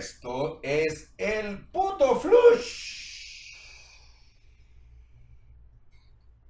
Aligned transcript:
Esto 0.00 0.60
es 0.62 1.12
el 1.18 1.58
puto 1.66 2.18
flush 2.18 3.52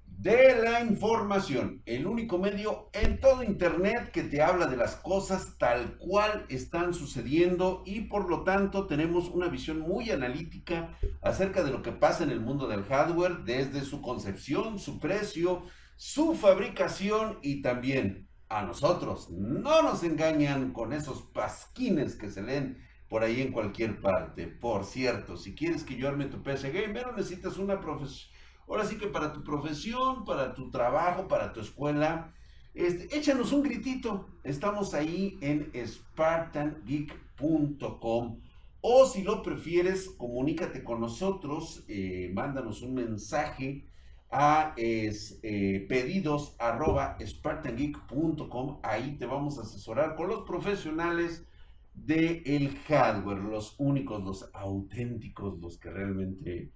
de 0.07 0.63
la 0.63 0.83
información. 0.83 1.83
El 1.85 2.07
único 2.07 2.39
medio 2.39 2.91
en 2.93 3.19
todo 3.19 3.43
Internet 3.43 4.13
que 4.13 4.23
te 4.23 4.41
habla 4.41 4.67
de 4.67 4.77
las 4.77 4.95
cosas 4.95 5.59
tal 5.59 5.99
cual 5.99 6.47
están 6.49 6.95
sucediendo 6.95 7.83
y 7.85 8.03
por 8.03 8.31
lo 8.31 8.45
tanto 8.45 8.87
tenemos 8.87 9.29
una 9.29 9.49
visión 9.49 9.81
muy 9.81 10.13
analítica 10.13 10.97
acerca 11.21 11.65
de 11.65 11.73
lo 11.73 11.83
que 11.83 11.91
pasa 11.91 12.23
en 12.23 12.31
el 12.31 12.39
mundo 12.39 12.69
del 12.69 12.85
hardware 12.85 13.39
desde 13.39 13.81
su 13.81 14.01
concepción, 14.01 14.79
su 14.79 15.01
precio, 15.01 15.65
su 15.97 16.35
fabricación 16.35 17.41
y 17.43 17.63
también 17.63 18.29
a 18.49 18.63
nosotros. 18.63 19.29
No 19.31 19.83
nos 19.83 20.05
engañan 20.05 20.73
con 20.73 20.93
esos 20.93 21.23
pasquines 21.23 22.15
que 22.15 22.31
se 22.31 22.43
leen 22.43 22.90
por 23.11 23.23
ahí 23.25 23.43
en 23.43 23.53
cualquier 23.53 24.01
parte. 24.01 24.47
Por 24.47 24.85
cierto, 24.85 25.37
si 25.37 25.55
quieres 25.55 25.83
que 25.83 25.97
yo 25.97 26.09
arme 26.09 26.27
tu 26.27 26.43
PC 26.43 26.71
Gamer, 26.71 27.13
necesitas 27.15 27.59
una 27.59 27.81
profesión. 27.81 28.31
Ahora 28.69 28.87
sí 28.87 28.97
que 28.97 29.09
para 29.09 29.33
tu 29.33 29.43
profesión, 29.43 30.25
para 30.25 30.55
tu 30.55 30.71
trabajo, 30.71 31.27
para 31.27 31.53
tu 31.53 31.59
escuela, 31.59 32.33
este, 32.73 33.13
échanos 33.15 33.53
un 33.53 33.65
gritito. 33.65 34.29
Estamos 34.45 34.95
ahí 34.95 35.37
en 35.41 35.73
spartangeek.com. 35.75 38.39
O 38.81 39.07
si 39.07 39.25
lo 39.25 39.43
prefieres, 39.43 40.11
comunícate 40.11 40.85
con 40.85 41.01
nosotros, 41.01 41.83
eh, 41.89 42.31
mándanos 42.33 42.81
un 42.81 42.95
mensaje 42.95 43.89
a 44.31 44.73
es, 44.77 45.41
eh. 45.43 45.89
Ahí 48.83 49.17
te 49.19 49.27
vamos 49.27 49.59
a 49.59 49.63
asesorar 49.63 50.15
con 50.15 50.29
los 50.29 50.43
profesionales 50.43 51.45
del 51.95 52.43
el 52.47 52.77
hardware, 52.89 53.39
los 53.39 53.75
únicos, 53.79 54.23
los 54.23 54.51
auténticos, 54.55 55.59
los 55.61 55.79
que 55.79 55.91
realmente 55.91 56.73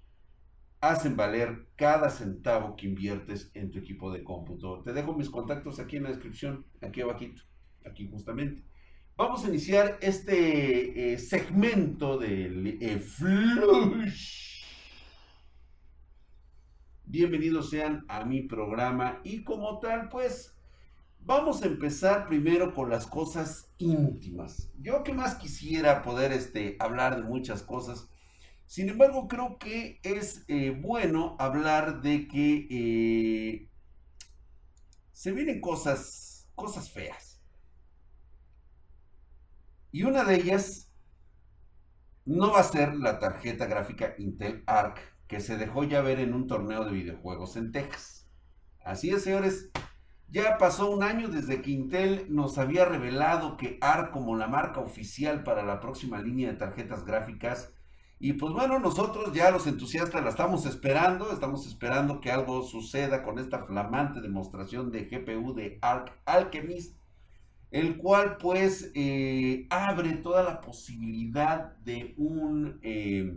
hacen 0.80 1.16
valer 1.16 1.68
cada 1.76 2.10
centavo 2.10 2.76
que 2.76 2.86
inviertes 2.86 3.50
en 3.54 3.70
tu 3.70 3.78
equipo 3.78 4.12
de 4.12 4.22
cómputo. 4.22 4.82
Te 4.82 4.92
dejo 4.92 5.14
mis 5.14 5.30
contactos 5.30 5.78
aquí 5.78 5.96
en 5.96 6.04
la 6.04 6.10
descripción, 6.10 6.66
aquí 6.82 7.00
abajito, 7.00 7.42
aquí 7.86 8.06
justamente. 8.06 8.62
Vamos 9.16 9.44
a 9.44 9.48
iniciar 9.48 9.98
este 10.00 11.12
eh, 11.12 11.18
segmento 11.18 12.18
del 12.18 12.78
eh, 12.82 12.98
Flush. 12.98 14.64
Bienvenidos 17.06 17.70
sean 17.70 18.04
a 18.08 18.24
mi 18.24 18.42
programa 18.42 19.20
y 19.22 19.44
como 19.44 19.78
tal, 19.78 20.08
pues 20.08 20.53
Vamos 21.26 21.62
a 21.62 21.66
empezar 21.66 22.26
primero 22.26 22.74
con 22.74 22.90
las 22.90 23.06
cosas 23.06 23.72
íntimas. 23.78 24.70
Yo 24.78 25.02
que 25.02 25.14
más 25.14 25.36
quisiera 25.36 26.02
poder 26.02 26.32
este, 26.32 26.76
hablar 26.78 27.16
de 27.16 27.22
muchas 27.22 27.62
cosas. 27.62 28.10
Sin 28.66 28.90
embargo, 28.90 29.26
creo 29.26 29.58
que 29.58 30.00
es 30.02 30.44
eh, 30.48 30.70
bueno 30.70 31.34
hablar 31.38 32.02
de 32.02 32.28
que 32.28 32.68
eh, 32.70 33.70
se 35.12 35.32
vienen 35.32 35.62
cosas, 35.62 36.50
cosas 36.54 36.90
feas. 36.90 37.40
Y 39.92 40.02
una 40.02 40.24
de 40.24 40.34
ellas 40.34 40.92
no 42.26 42.52
va 42.52 42.60
a 42.60 42.64
ser 42.64 42.96
la 42.96 43.18
tarjeta 43.18 43.64
gráfica 43.64 44.14
Intel 44.18 44.62
Arc 44.66 45.00
que 45.26 45.40
se 45.40 45.56
dejó 45.56 45.84
ya 45.84 46.02
ver 46.02 46.20
en 46.20 46.34
un 46.34 46.46
torneo 46.48 46.84
de 46.84 46.92
videojuegos 46.92 47.56
en 47.56 47.72
Texas. 47.72 48.28
Así 48.84 49.08
es, 49.08 49.22
señores, 49.22 49.70
ya 50.30 50.58
pasó 50.58 50.90
un 50.90 51.02
año 51.02 51.28
desde 51.28 51.62
que 51.62 51.70
Intel 51.70 52.26
nos 52.28 52.58
había 52.58 52.84
revelado 52.84 53.56
que 53.56 53.78
ARC 53.80 54.10
como 54.10 54.36
la 54.36 54.48
marca 54.48 54.80
oficial 54.80 55.44
para 55.44 55.62
la 55.62 55.80
próxima 55.80 56.20
línea 56.20 56.50
de 56.50 56.58
tarjetas 56.58 57.04
gráficas. 57.04 57.72
Y 58.18 58.34
pues 58.34 58.52
bueno, 58.52 58.78
nosotros 58.78 59.32
ya 59.32 59.50
los 59.50 59.66
entusiastas 59.66 60.22
la 60.22 60.30
estamos 60.30 60.66
esperando, 60.66 61.32
estamos 61.32 61.66
esperando 61.66 62.20
que 62.20 62.32
algo 62.32 62.62
suceda 62.62 63.22
con 63.22 63.38
esta 63.38 63.60
flamante 63.64 64.20
demostración 64.20 64.90
de 64.90 65.04
GPU 65.04 65.54
de 65.54 65.78
ARC 65.82 66.12
Alchemist, 66.24 66.96
el 67.70 67.96
cual 67.96 68.36
pues 68.38 68.90
eh, 68.94 69.66
abre 69.70 70.12
toda 70.16 70.42
la 70.42 70.60
posibilidad 70.60 71.76
de 71.78 72.14
un... 72.16 72.78
Eh, 72.82 73.36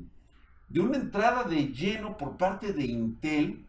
de 0.69 0.81
una 0.81 0.97
entrada 0.97 1.43
de 1.43 1.67
lleno 1.67 2.17
por 2.17 2.35
parte 2.35 2.73
de 2.73 2.85
Intel 2.85 3.67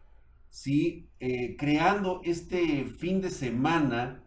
¿sí? 0.49 1.08
Eh, 1.21 1.57
creando 1.57 2.21
este 2.23 2.85
fin 2.85 3.19
de 3.19 3.29
semana 3.29 4.23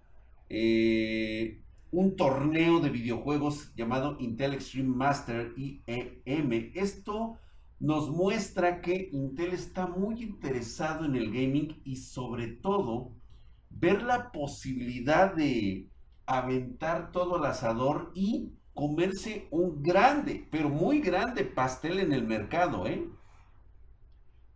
eh, 0.50 1.62
un 1.90 2.16
torneo 2.16 2.80
de 2.80 2.90
videojuegos 2.90 3.74
llamado 3.74 4.18
Intel 4.20 4.52
Extreme 4.52 4.94
Master 4.94 5.54
IEM. 5.56 6.72
Esto 6.74 7.38
nos 7.80 8.10
muestra 8.10 8.82
que 8.82 9.08
Intel 9.10 9.54
está 9.54 9.86
muy 9.86 10.22
interesado 10.22 11.06
en 11.06 11.16
el 11.16 11.32
gaming 11.32 11.80
y 11.82 11.96
sobre 11.96 12.48
todo 12.48 13.12
ver 13.70 14.02
la 14.02 14.30
posibilidad 14.30 15.34
de 15.34 15.88
aventar 16.26 17.10
todo 17.10 17.36
al 17.36 17.46
asador 17.46 18.12
y 18.14 18.50
comerse 18.74 19.48
un 19.50 19.82
grande, 19.82 20.46
pero 20.50 20.68
muy 20.68 21.00
grande 21.00 21.44
pastel 21.44 22.00
en 22.00 22.12
el 22.12 22.24
mercado, 22.24 22.86
¿eh? 22.86 23.08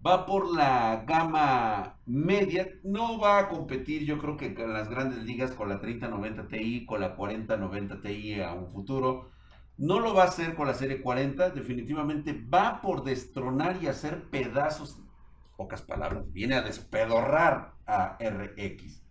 Va 0.06 0.24
por 0.24 0.54
la 0.54 1.04
gama 1.06 1.98
media, 2.06 2.68
no 2.84 3.18
va 3.18 3.38
a 3.40 3.48
competir 3.48 4.04
yo 4.04 4.18
creo 4.18 4.36
que 4.36 4.46
en 4.46 4.72
las 4.72 4.88
grandes 4.88 5.24
ligas 5.24 5.50
con 5.52 5.68
la 5.68 5.80
3090 5.80 6.48
Ti, 6.48 6.86
con 6.86 7.00
la 7.00 7.16
4090 7.16 8.00
Ti 8.00 8.40
a 8.40 8.52
un 8.52 8.68
futuro, 8.68 9.30
no 9.76 10.00
lo 10.00 10.14
va 10.14 10.24
a 10.24 10.28
hacer 10.28 10.54
con 10.54 10.66
la 10.66 10.74
serie 10.74 11.02
40, 11.02 11.50
definitivamente 11.50 12.32
va 12.32 12.80
por 12.80 13.04
destronar 13.04 13.78
y 13.82 13.88
hacer 13.88 14.24
pedazos, 14.30 14.98
pocas 15.56 15.82
palabras, 15.82 16.32
viene 16.32 16.54
a 16.54 16.62
despedorrar 16.62 17.74
a 17.86 18.16
RX. 18.20 19.02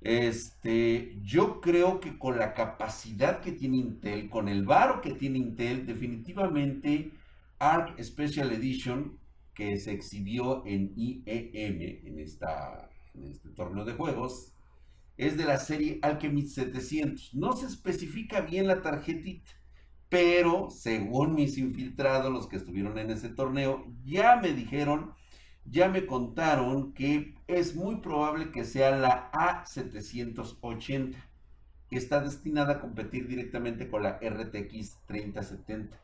Este, 0.00 1.18
yo 1.22 1.60
creo 1.60 2.00
que 2.00 2.18
con 2.18 2.38
la 2.38 2.54
capacidad 2.54 3.40
que 3.40 3.52
tiene 3.52 3.76
Intel, 3.76 4.30
con 4.30 4.48
el 4.48 4.64
varo 4.64 5.00
que 5.02 5.12
tiene 5.12 5.38
Intel, 5.38 5.86
definitivamente 5.86 7.12
ARC 7.58 8.02
Special 8.02 8.52
Edition 8.52 9.19
que 9.60 9.76
se 9.76 9.92
exhibió 9.92 10.64
en 10.64 10.94
IEM, 10.96 11.82
en, 12.06 12.18
este 12.18 13.50
torneo 13.54 13.84
de 13.84 13.92
juegos, 13.92 14.54
es 15.18 15.36
de 15.36 15.44
la 15.44 15.58
serie 15.58 15.98
Alchemist 16.00 16.54
700. 16.54 17.34
No 17.34 17.52
se 17.52 17.66
especifica 17.66 18.40
bien 18.40 18.66
la 18.66 18.80
tarjetita, 18.80 19.50
pero 20.08 20.70
según 20.70 21.34
mis 21.34 21.58
infiltrados, 21.58 22.32
los 22.32 22.46
que 22.46 22.56
estuvieron 22.56 22.96
en 22.96 23.10
ese 23.10 23.28
torneo, 23.28 23.84
ya 24.02 24.36
me 24.36 24.54
dijeron, 24.54 25.12
ya 25.66 25.90
me 25.90 26.06
contaron 26.06 26.94
que 26.94 27.34
es 27.46 27.76
muy 27.76 27.96
probable 27.96 28.52
que 28.52 28.64
sea 28.64 28.96
la 28.96 29.30
A780, 29.32 31.16
que 31.90 31.98
está 31.98 32.22
destinada 32.22 32.72
a 32.72 32.80
competir 32.80 33.28
directamente 33.28 33.90
con 33.90 34.04
la 34.04 34.18
RTX 34.22 35.00
3070 35.04 36.00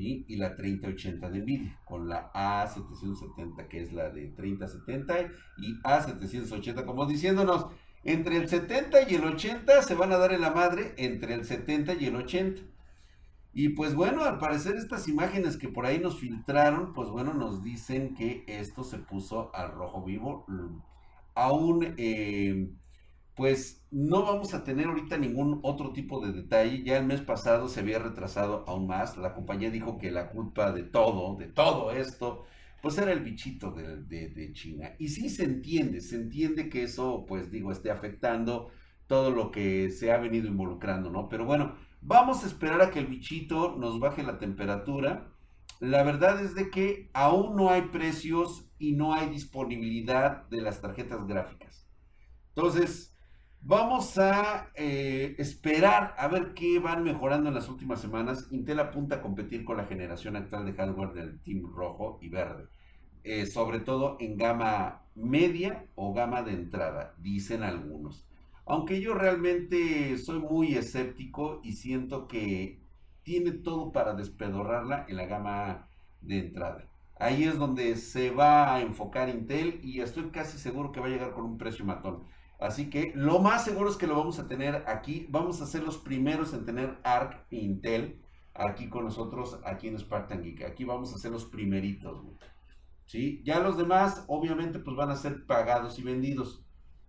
y 0.00 0.36
la 0.36 0.56
3080 0.56 1.30
de 1.30 1.40
NVIDIA, 1.40 1.80
con 1.84 2.08
la 2.08 2.32
A770 2.32 3.68
que 3.68 3.82
es 3.82 3.92
la 3.92 4.10
de 4.10 4.28
3070 4.28 5.20
y 5.58 5.80
A780 5.82 6.84
como 6.84 7.06
diciéndonos, 7.06 7.66
entre 8.02 8.36
el 8.36 8.48
70 8.48 9.10
y 9.10 9.14
el 9.14 9.24
80 9.24 9.82
se 9.82 9.94
van 9.94 10.12
a 10.12 10.18
dar 10.18 10.32
en 10.32 10.40
la 10.40 10.50
madre 10.50 10.94
entre 10.96 11.34
el 11.34 11.44
70 11.44 11.94
y 11.94 12.06
el 12.06 12.16
80. 12.16 12.62
Y 13.52 13.70
pues 13.70 13.94
bueno, 13.94 14.24
al 14.24 14.38
parecer 14.38 14.76
estas 14.76 15.08
imágenes 15.08 15.56
que 15.56 15.68
por 15.68 15.84
ahí 15.84 15.98
nos 15.98 16.18
filtraron, 16.18 16.92
pues 16.94 17.10
bueno, 17.10 17.34
nos 17.34 17.62
dicen 17.62 18.14
que 18.14 18.44
esto 18.46 18.84
se 18.84 18.98
puso 18.98 19.54
al 19.54 19.72
rojo 19.72 20.04
vivo. 20.04 20.46
Aún 21.34 21.94
eh, 21.98 22.70
pues 23.40 23.82
no 23.90 24.22
vamos 24.22 24.52
a 24.52 24.64
tener 24.64 24.88
ahorita 24.88 25.16
ningún 25.16 25.60
otro 25.62 25.94
tipo 25.94 26.20
de 26.20 26.30
detalle. 26.30 26.82
Ya 26.84 26.98
el 26.98 27.06
mes 27.06 27.22
pasado 27.22 27.68
se 27.68 27.80
había 27.80 27.98
retrasado 27.98 28.66
aún 28.68 28.86
más. 28.86 29.16
La 29.16 29.32
compañía 29.32 29.70
dijo 29.70 29.96
que 29.96 30.10
la 30.10 30.28
culpa 30.28 30.72
de 30.72 30.82
todo, 30.82 31.36
de 31.36 31.46
todo 31.46 31.90
esto, 31.90 32.44
pues 32.82 32.98
era 32.98 33.12
el 33.12 33.20
bichito 33.20 33.70
de, 33.70 34.50
China. 34.52 34.94
Y 34.98 35.08
sí 35.08 35.30
se 35.30 35.44
entiende, 35.44 36.02
se 36.02 36.16
entiende 36.16 36.68
que 36.68 36.82
eso, 36.82 37.24
pues 37.26 37.50
digo, 37.50 37.72
esté 37.72 37.90
afectando 37.90 38.68
todo 39.06 39.30
lo 39.30 39.50
que 39.50 39.88
se 39.88 40.12
ha 40.12 40.18
venido 40.18 40.46
involucrando, 40.46 41.08
¿no? 41.08 41.30
Pero 41.30 41.46
bueno, 41.46 41.76
vamos 42.02 42.44
a 42.44 42.46
esperar 42.46 42.82
a 42.82 42.90
que 42.90 42.98
el 42.98 43.06
bichito 43.06 43.74
nos 43.78 44.00
baje 44.00 44.22
la 44.22 44.38
temperatura. 44.38 45.32
La 45.80 46.02
verdad 46.02 46.44
es 46.44 46.54
de 46.54 46.68
que 46.68 47.08
aún 47.14 47.56
no 47.56 47.70
hay 47.70 47.88
precios 47.88 48.70
y 48.78 48.92
no 48.92 49.14
hay 49.14 49.30
disponibilidad 49.30 50.46
de 50.50 50.60
las 50.60 50.82
tarjetas 50.82 51.26
gráficas. 51.26 51.86
Entonces, 52.54 53.09
Vamos 53.62 54.16
a 54.18 54.70
eh, 54.74 55.34
esperar 55.38 56.14
a 56.16 56.28
ver 56.28 56.54
qué 56.54 56.78
van 56.78 57.04
mejorando 57.04 57.48
en 57.48 57.54
las 57.54 57.68
últimas 57.68 58.00
semanas. 58.00 58.48
Intel 58.50 58.80
apunta 58.80 59.16
a 59.16 59.22
competir 59.22 59.64
con 59.64 59.76
la 59.76 59.84
generación 59.84 60.34
actual 60.36 60.64
de 60.64 60.72
hardware 60.72 61.12
del 61.12 61.40
Team 61.42 61.70
Rojo 61.72 62.18
y 62.22 62.30
Verde, 62.30 62.68
eh, 63.22 63.46
sobre 63.46 63.80
todo 63.80 64.16
en 64.18 64.36
gama 64.38 65.02
media 65.14 65.86
o 65.94 66.14
gama 66.14 66.42
de 66.42 66.52
entrada, 66.52 67.14
dicen 67.18 67.62
algunos. 67.62 68.26
Aunque 68.64 69.00
yo 69.00 69.14
realmente 69.14 70.16
soy 70.18 70.38
muy 70.38 70.74
escéptico 70.74 71.60
y 71.62 71.72
siento 71.72 72.28
que 72.28 72.80
tiene 73.22 73.52
todo 73.52 73.92
para 73.92 74.14
despedorrarla 74.14 75.04
en 75.08 75.16
la 75.16 75.26
gama 75.26 75.88
de 76.22 76.38
entrada. 76.38 76.88
Ahí 77.18 77.44
es 77.44 77.58
donde 77.58 77.96
se 77.96 78.30
va 78.30 78.74
a 78.74 78.80
enfocar 78.80 79.28
Intel 79.28 79.80
y 79.84 80.00
estoy 80.00 80.30
casi 80.30 80.56
seguro 80.58 80.92
que 80.92 81.00
va 81.00 81.06
a 81.06 81.10
llegar 81.10 81.32
con 81.32 81.44
un 81.44 81.58
precio 81.58 81.84
matón. 81.84 82.24
Así 82.60 82.90
que 82.90 83.12
lo 83.14 83.38
más 83.38 83.64
seguro 83.64 83.88
es 83.88 83.96
que 83.96 84.06
lo 84.06 84.16
vamos 84.16 84.38
a 84.38 84.46
tener 84.46 84.84
aquí. 84.86 85.26
Vamos 85.30 85.62
a 85.62 85.66
ser 85.66 85.82
los 85.82 85.98
primeros 85.98 86.52
en 86.52 86.66
tener 86.66 86.98
ARC 87.04 87.46
Intel 87.50 88.20
aquí 88.54 88.88
con 88.88 89.04
nosotros, 89.04 89.58
aquí 89.64 89.88
en 89.88 89.98
Spartan 89.98 90.42
Geek. 90.42 90.64
Aquí 90.64 90.84
vamos 90.84 91.14
a 91.14 91.18
ser 91.18 91.30
los 91.30 91.46
primeritos. 91.46 92.22
¿Sí? 93.06 93.42
Ya 93.44 93.60
los 93.60 93.76
demás, 93.76 94.24
obviamente, 94.28 94.78
pues 94.78 94.94
van 94.96 95.10
a 95.10 95.16
ser 95.16 95.46
pagados 95.46 95.98
y 95.98 96.02
vendidos. 96.02 96.64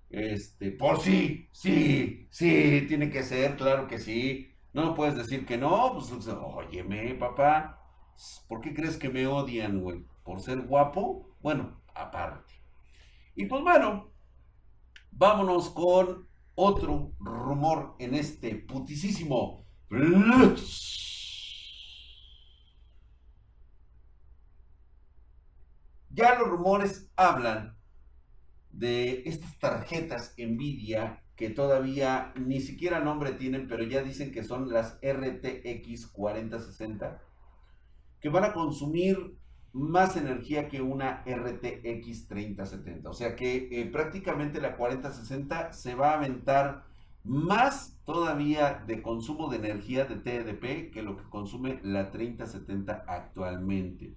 Este, 0.09 0.71
por 0.71 1.00
sí, 1.00 1.48
sí, 1.51 2.27
sí, 2.31 2.86
tiene 2.88 3.09
que 3.09 3.24
ser, 3.24 3.56
claro 3.56 3.88
que 3.88 4.00
sí. 4.00 4.51
No 4.74 4.95
puedes 4.95 5.15
decir 5.15 5.45
que 5.45 5.57
no, 5.57 5.94
pues, 5.94 6.27
óyeme, 6.27 7.13
papá, 7.15 7.81
¿por 8.48 8.62
qué 8.62 8.74
crees 8.74 8.98
que 8.98 9.09
me 9.09 9.27
odian, 9.27 9.81
güey? 9.81 10.06
¿Por 10.24 10.42
ser 10.42 10.62
guapo? 10.62 11.36
Bueno, 11.42 11.81
aparte. 11.94 12.53
Y 13.36 13.45
pues 13.45 13.62
bueno, 13.63 14.10
vámonos 15.11 15.69
con 15.69 16.27
otro 16.55 17.13
rumor 17.19 17.95
en 17.99 18.15
este 18.15 18.55
putisísimo. 18.55 19.65
Ya 26.09 26.35
los 26.39 26.49
rumores 26.49 27.09
hablan 27.15 27.77
de 28.69 29.23
estas 29.25 29.57
tarjetas 29.59 30.33
Nvidia 30.37 31.23
que 31.35 31.49
todavía 31.49 32.33
ni 32.35 32.61
siquiera 32.61 32.99
nombre 32.99 33.31
tienen, 33.31 33.67
pero 33.67 33.83
ya 33.83 34.03
dicen 34.03 34.31
que 34.31 34.43
son 34.43 34.69
las 34.69 34.99
RTX 35.01 36.07
4060, 36.07 37.19
que 38.19 38.29
van 38.29 38.43
a 38.43 38.53
consumir 38.53 39.40
más 39.73 40.18
energía 40.18 40.68
que 40.68 40.81
una 40.81 41.23
RTX 41.25 42.27
3070. 42.27 43.09
O 43.09 43.13
sea 43.13 43.35
que 43.35 43.69
eh, 43.71 43.85
prácticamente 43.85 44.62
la 44.62 44.75
4060 44.75 45.73
se 45.73 45.95
va 45.95 46.12
a 46.12 46.18
aventar 46.18 46.83
más 47.23 48.00
todavía 48.06 48.83
de 48.88 49.01
consumo 49.01 49.50
de 49.50 49.57
energía 49.57 50.06
de 50.06 50.15
TDP 50.15 50.91
que 50.91 51.03
lo 51.03 51.18
que 51.18 51.29
consume 51.29 51.79
la 51.83 52.12
3070 52.12 53.06
actualmente. 53.07 54.15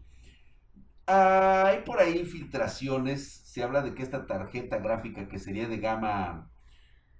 Hay 1.06 1.82
por 1.84 2.00
ahí 2.00 2.24
filtraciones, 2.24 3.42
se 3.44 3.62
habla 3.62 3.82
de 3.82 3.94
que 3.94 4.02
esta 4.02 4.26
tarjeta 4.26 4.78
gráfica 4.78 5.28
que 5.28 5.38
sería 5.38 5.68
de 5.68 5.76
gama, 5.78 6.50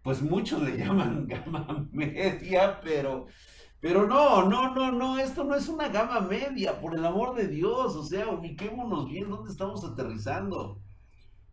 pues 0.03 0.23
muchos 0.23 0.63
le 0.63 0.77
llaman 0.79 1.27
gama 1.27 1.89
media, 1.93 2.81
pero 2.83 3.27
pero 3.85 4.07
no, 4.07 4.49
no, 4.49 4.75
no, 4.75 4.93
no, 4.93 5.19
esto 5.19 5.45
no 5.45 5.55
es 5.55 5.69
una 5.69 5.89
gama 5.89 6.19
media, 6.21 6.81
por 6.81 6.99
el 6.99 7.05
amor 7.05 7.35
de 7.35 7.49
Dios. 7.49 7.95
O 7.97 8.03
sea, 8.03 8.31
ubiquémonos 8.31 9.11
bien 9.11 9.29
dónde 9.29 9.51
estamos 9.51 9.85
aterrizando. 9.85 10.81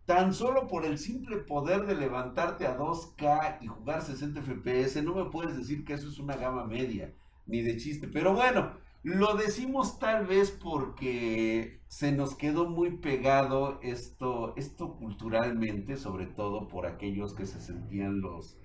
Tan 0.06 0.34
solo 0.34 0.70
por 0.70 0.86
el 0.86 0.98
simple 0.98 1.36
poder 1.40 1.86
de 1.86 1.96
levantarte 1.96 2.66
a 2.66 2.78
2K 2.78 3.58
y 3.60 3.68
jugar 3.68 4.02
60 4.02 4.44
FPS, 4.44 5.04
no 5.04 5.14
me 5.14 5.30
puedes 5.30 5.58
decir 5.58 5.84
que 5.84 5.92
eso 5.92 6.08
es 6.08 6.20
una 6.20 6.38
gama 6.38 6.64
media, 6.64 7.14
ni 7.48 7.64
de 7.64 7.76
chiste. 7.76 8.08
Pero 8.08 8.34
bueno, 8.34 8.78
lo 9.04 9.36
decimos 9.36 10.00
tal 10.00 10.26
vez 10.26 10.52
porque 10.52 11.82
se 11.90 12.14
nos 12.14 12.36
quedó 12.36 12.70
muy 12.70 12.92
pegado 12.92 13.78
esto, 13.84 14.54
esto 14.56 14.96
culturalmente, 14.96 15.98
sobre 15.98 16.28
todo 16.28 16.70
por 16.70 16.86
aquellos 16.86 17.34
que 17.34 17.46
se 17.46 17.60
sentían 17.60 18.22
los 18.22 18.58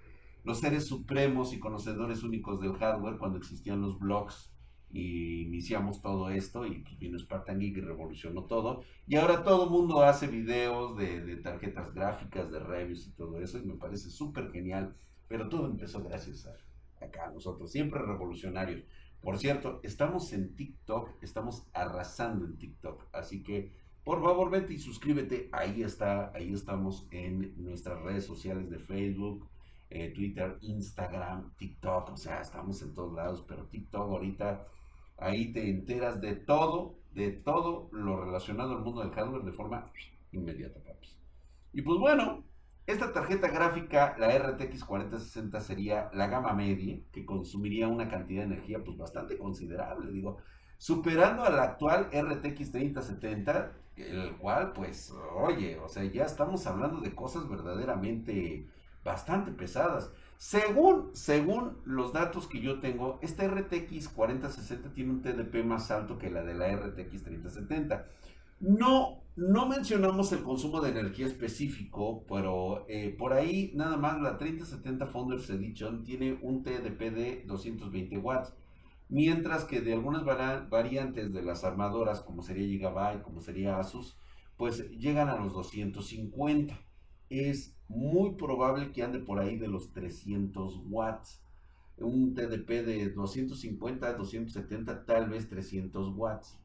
los 0.47 0.61
seres 0.61 0.87
supremos 0.87 1.53
y 1.53 1.59
conocedores 1.59 2.23
únicos 2.23 2.61
del 2.61 2.75
hardware 2.75 3.19
cuando 3.19 3.37
existían 3.37 3.81
los 3.81 3.99
blogs 3.99 4.53
y 4.91 5.43
iniciamos 5.43 6.01
todo 6.01 6.31
esto 6.31 6.65
y 6.65 6.79
pues 6.79 6.97
vino 7.01 7.19
Spartan 7.19 7.59
Geek 7.59 7.79
y 7.79 7.81
revolucionó 7.81 8.45
todo. 8.45 8.85
Y 9.09 9.17
ahora 9.17 9.43
todo 9.43 9.65
el 9.65 9.71
mundo 9.71 10.03
hace 10.03 10.29
videos 10.29 10.97
de, 10.97 11.37
tarjetas 11.39 11.93
gráficas, 11.93 12.49
de 12.53 12.61
reviews 12.61 13.09
y 13.09 13.11
todo 13.17 13.41
eso 13.41 13.59
y 13.59 13.65
me 13.65 13.75
parece 13.75 14.09
súper 14.09 14.53
genial. 14.53 14.95
Pero 15.27 15.49
todo 15.49 15.67
empezó 15.67 16.01
gracias 16.05 16.47
a 16.47 17.05
acá 17.05 17.29
nosotros, 17.33 17.73
siempre 17.73 18.01
revolucionarios. 18.01 18.85
Por 19.21 19.39
cierto, 19.39 19.81
estamos 19.83 20.33
en 20.33 20.55
TikTok, 20.55 21.11
estamos 21.23 21.67
arrasando 21.73 22.45
en 22.45 22.57
TikTok, 22.57 23.09
así 23.13 23.43
que 23.43 23.73
por 24.05 24.23
favor 24.23 24.51
vete 24.51 24.75
y 24.75 24.79
suscríbete, 24.79 25.49
ahí 25.51 25.83
está, 25.83 26.31
ahí 26.33 26.53
estamos 26.53 27.09
en 27.11 27.53
nuestras 27.57 28.01
redes 28.03 28.25
sociales 28.25 28.71
de 28.71 28.79
Facebook, 28.79 29.49
eh, 29.91 30.12
Twitter, 30.15 30.59
Instagram, 30.62 31.55
TikTok, 31.56 32.11
o 32.11 32.17
sea, 32.17 32.41
estamos 32.41 32.83
en 32.83 32.94
todos 32.94 33.12
lados, 33.15 33.44
pero 33.47 33.67
TikTok 33.67 34.11
ahorita, 34.11 34.67
ahí 35.19 35.53
te 35.53 35.69
enteras 35.71 36.21
de 36.21 36.35
todo, 36.35 36.99
de 37.12 37.31
todo 37.31 37.88
lo 37.93 38.25
relacionado 38.25 38.73
al 38.73 38.83
mundo 38.83 39.00
del 39.00 39.12
hardware 39.12 39.44
de 39.44 39.53
forma 39.53 39.91
inmediata, 40.33 40.81
papis. 40.83 41.17
Y 41.73 41.83
pues 41.83 41.99
bueno, 41.99 42.44
esta 42.87 43.12
tarjeta 43.12 43.49
gráfica, 43.49 44.17
la 44.19 44.37
RTX 44.38 44.85
4060, 44.85 45.61
sería 45.61 46.11
la 46.15 46.29
gama 46.29 46.53
media, 46.53 46.99
que 47.12 47.25
consumiría 47.25 47.88
una 47.88 48.09
cantidad 48.09 48.43
de 48.43 48.55
energía 48.55 48.83
pues 48.85 48.97
bastante 48.97 49.38
considerable, 49.38 50.12
digo, 50.12 50.38
superando 50.79 51.44
a 51.44 51.50
la 51.50 51.65
actual 51.65 52.09
RTX 52.12 52.71
3070, 52.71 53.73
el 53.97 54.37
cual 54.37 54.73
pues, 54.73 55.12
oye, 55.35 55.79
o 55.79 55.88
sea, 55.88 56.05
ya 56.05 56.25
estamos 56.25 56.67
hablando 56.67 57.00
de 57.00 57.15
cosas 57.15 57.49
verdaderamente 57.49 58.67
bastante 59.06 59.53
pesadas. 59.53 60.11
Según, 60.37 61.11
según 61.14 61.79
los 61.87 62.12
datos 62.12 62.47
que 62.47 62.61
yo 62.61 62.81
tengo, 62.81 63.19
esta 63.23 63.49
RTX 63.49 64.11
4060 64.11 64.93
tiene 64.93 65.12
un 65.12 65.23
TDP 65.23 65.64
más 65.64 65.91
alto 65.91 66.19
que 66.19 66.31
la 66.31 66.43
de 66.43 66.53
la 66.53 66.76
RTX 66.76 67.23
3070. 67.23 68.05
No, 68.61 69.23
no 69.37 69.67
mencionamos 69.67 70.32
el 70.32 70.43
consumo 70.43 70.81
de 70.81 70.91
energía 70.91 71.26
específico, 71.26 72.25
pero 72.29 72.85
eh, 72.88 73.14
por 73.19 73.32
ahí 73.32 73.73
nada 73.75 73.97
más 73.97 74.20
la 74.20 74.37
3070 74.37 75.06
Founders 75.06 75.49
Edition 75.49 76.05
tiene 76.05 76.38
un 76.43 76.62
TDP 76.62 77.00
de 77.14 77.44
220 77.47 78.19
watts, 78.19 78.55
mientras 79.09 79.64
que 79.64 79.81
de 79.81 79.94
algunas 79.94 80.25
variantes 80.25 81.32
de 81.32 81.43
las 81.43 81.64
armadoras, 81.64 82.20
como 82.20 82.43
sería 82.43 82.67
Gigabyte, 82.67 83.23
como 83.23 83.41
sería 83.41 83.79
Asus, 83.79 84.19
pues 84.56 84.91
llegan 84.91 85.29
a 85.29 85.37
los 85.37 85.52
250. 85.52 86.86
Es 87.31 87.75
muy 87.88 88.34
probable 88.34 88.93
que 88.93 89.02
ande 89.02 89.19
por 89.20 89.38
ahí 89.38 89.56
de 89.56 89.69
los 89.69 89.93
300 89.93 90.81
watts. 90.88 91.43
Un 91.99 92.34
TDP 92.34 92.84
de 92.84 93.11
250, 93.11 94.12
270, 94.14 95.04
tal 95.06 95.28
vez 95.30 95.49
300 95.49 96.14
watts. 96.16 96.59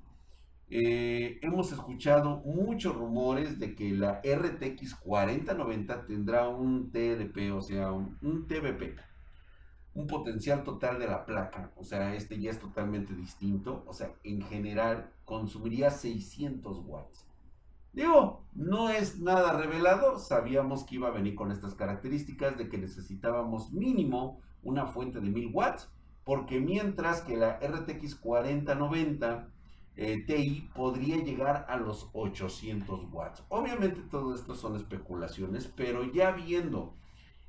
Eh, 0.70 1.38
hemos 1.41 1.72
escuchado 1.74 2.38
muchos 2.46 2.96
rumores 2.96 3.60
de 3.60 3.75
que 3.75 3.91
la 3.91 4.22
RTX 4.24 4.96
4090 4.96 6.06
tendrá 6.06 6.48
un 6.48 6.91
TDP, 6.91 7.53
o 7.53 7.62
sea, 7.62 7.91
un, 7.91 8.18
un 8.22 8.48
TBP, 8.48 8.98
un 9.94 10.08
potencial 10.08 10.63
total 10.63 11.00
de 11.00 11.08
la 11.08 11.25
placa, 11.25 11.72
o 11.75 11.84
sea, 11.84 12.15
este 12.15 12.39
ya 12.39 12.51
es 12.51 12.60
totalmente 12.60 13.13
distinto, 13.13 13.84
o 13.86 13.94
sea, 13.94 14.13
en 14.24 14.41
general 14.44 15.12
consumiría 15.25 15.91
600 15.91 16.80
watts. 16.86 17.25
Digo, 17.94 18.46
no 18.54 18.90
es 18.90 19.20
nada 19.20 19.58
revelador, 19.58 20.20
sabíamos 20.20 20.86
que 20.86 20.96
iba 20.96 21.10
a 21.10 21.12
venir 21.12 21.36
con 21.36 21.52
estas 21.52 21.76
características 21.76 22.58
de 22.58 22.70
que 22.70 22.78
necesitábamos 22.78 23.74
mínimo 23.74 24.40
una 24.64 24.86
fuente 24.86 25.20
de 25.20 25.30
1000 25.30 25.52
watts, 25.54 25.90
porque 26.24 26.62
mientras 26.62 27.22
que 27.22 27.36
la 27.36 27.60
RTX 27.60 28.16
4090 28.16 29.50
eh, 29.98 30.24
Ti 30.26 30.70
podría 30.74 31.18
llegar 31.18 31.66
a 31.68 31.78
los 31.78 32.10
800 32.14 33.12
watts. 33.12 33.44
Obviamente 33.50 34.02
todo 34.10 34.34
esto 34.34 34.56
son 34.56 34.76
especulaciones, 34.78 35.68
pero 35.68 36.10
ya 36.14 36.32
viendo 36.32 36.94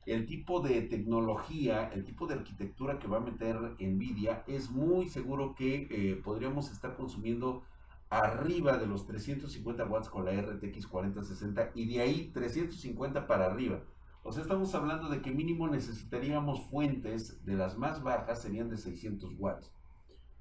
el 0.06 0.26
tipo 0.26 0.60
de 0.60 0.82
tecnología, 0.82 1.88
el 1.94 2.04
tipo 2.04 2.26
de 2.26 2.34
arquitectura 2.34 2.98
que 2.98 3.06
va 3.06 3.18
a 3.18 3.20
meter 3.20 3.56
Nvidia, 3.78 4.42
es 4.48 4.70
muy 4.70 5.08
seguro 5.08 5.54
que 5.54 5.86
eh, 5.90 6.16
podríamos 6.16 6.72
estar 6.72 6.96
consumiendo 6.96 7.62
arriba 8.12 8.76
de 8.76 8.86
los 8.86 9.06
350 9.06 9.86
watts 9.86 10.10
con 10.10 10.26
la 10.26 10.32
RTX 10.32 10.86
4060 10.86 11.70
y 11.74 11.86
de 11.86 12.00
ahí 12.02 12.30
350 12.34 13.26
para 13.26 13.46
arriba. 13.46 13.80
O 14.22 14.32
sea, 14.32 14.42
estamos 14.42 14.74
hablando 14.74 15.08
de 15.08 15.22
que 15.22 15.30
mínimo 15.30 15.66
necesitaríamos 15.66 16.60
fuentes 16.66 17.42
de 17.46 17.54
las 17.54 17.78
más 17.78 18.02
bajas, 18.02 18.42
serían 18.42 18.68
de 18.68 18.76
600 18.76 19.32
watts. 19.38 19.72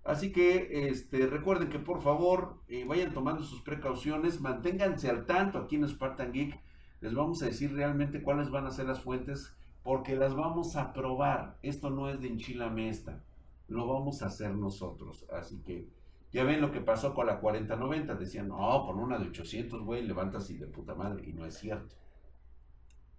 Así 0.03 0.33
que 0.33 0.89
este, 0.89 1.27
recuerden 1.27 1.69
que 1.69 1.79
por 1.79 2.01
favor 2.01 2.57
eh, 2.67 2.83
vayan 2.85 3.13
tomando 3.13 3.41
sus 3.41 3.61
precauciones, 3.61 4.41
manténganse 4.41 5.09
al 5.09 5.25
tanto 5.25 5.57
aquí 5.57 5.77
en 5.77 5.87
Spartan 5.87 6.33
Geek. 6.33 6.59
Les 6.99 7.13
vamos 7.13 7.41
a 7.41 7.45
decir 7.45 7.73
realmente 7.73 8.21
cuáles 8.21 8.51
van 8.51 8.65
a 8.65 8.71
ser 8.71 8.87
las 8.87 8.99
fuentes 8.99 9.55
porque 9.81 10.17
las 10.17 10.35
vamos 10.35 10.75
a 10.75 10.91
probar. 10.91 11.57
Esto 11.61 11.89
no 11.89 12.09
es 12.09 12.19
de 12.19 12.27
enchilamesta, 12.27 13.23
lo 13.69 13.87
vamos 13.87 14.21
a 14.21 14.25
hacer 14.25 14.53
nosotros. 14.55 15.25
Así 15.31 15.61
que 15.63 16.00
ya 16.31 16.43
ven 16.43 16.61
lo 16.61 16.71
que 16.71 16.81
pasó 16.81 17.13
con 17.13 17.27
la 17.27 17.39
4090. 17.39 18.15
Decían, 18.15 18.47
no, 18.47 18.85
con 18.85 18.99
una 18.99 19.17
de 19.17 19.27
800, 19.27 19.83
güey, 19.83 20.03
levantas 20.03 20.49
y 20.49 20.57
de 20.57 20.67
puta 20.67 20.95
madre. 20.95 21.27
Y 21.27 21.33
no 21.33 21.45
es 21.45 21.57
cierto. 21.57 21.95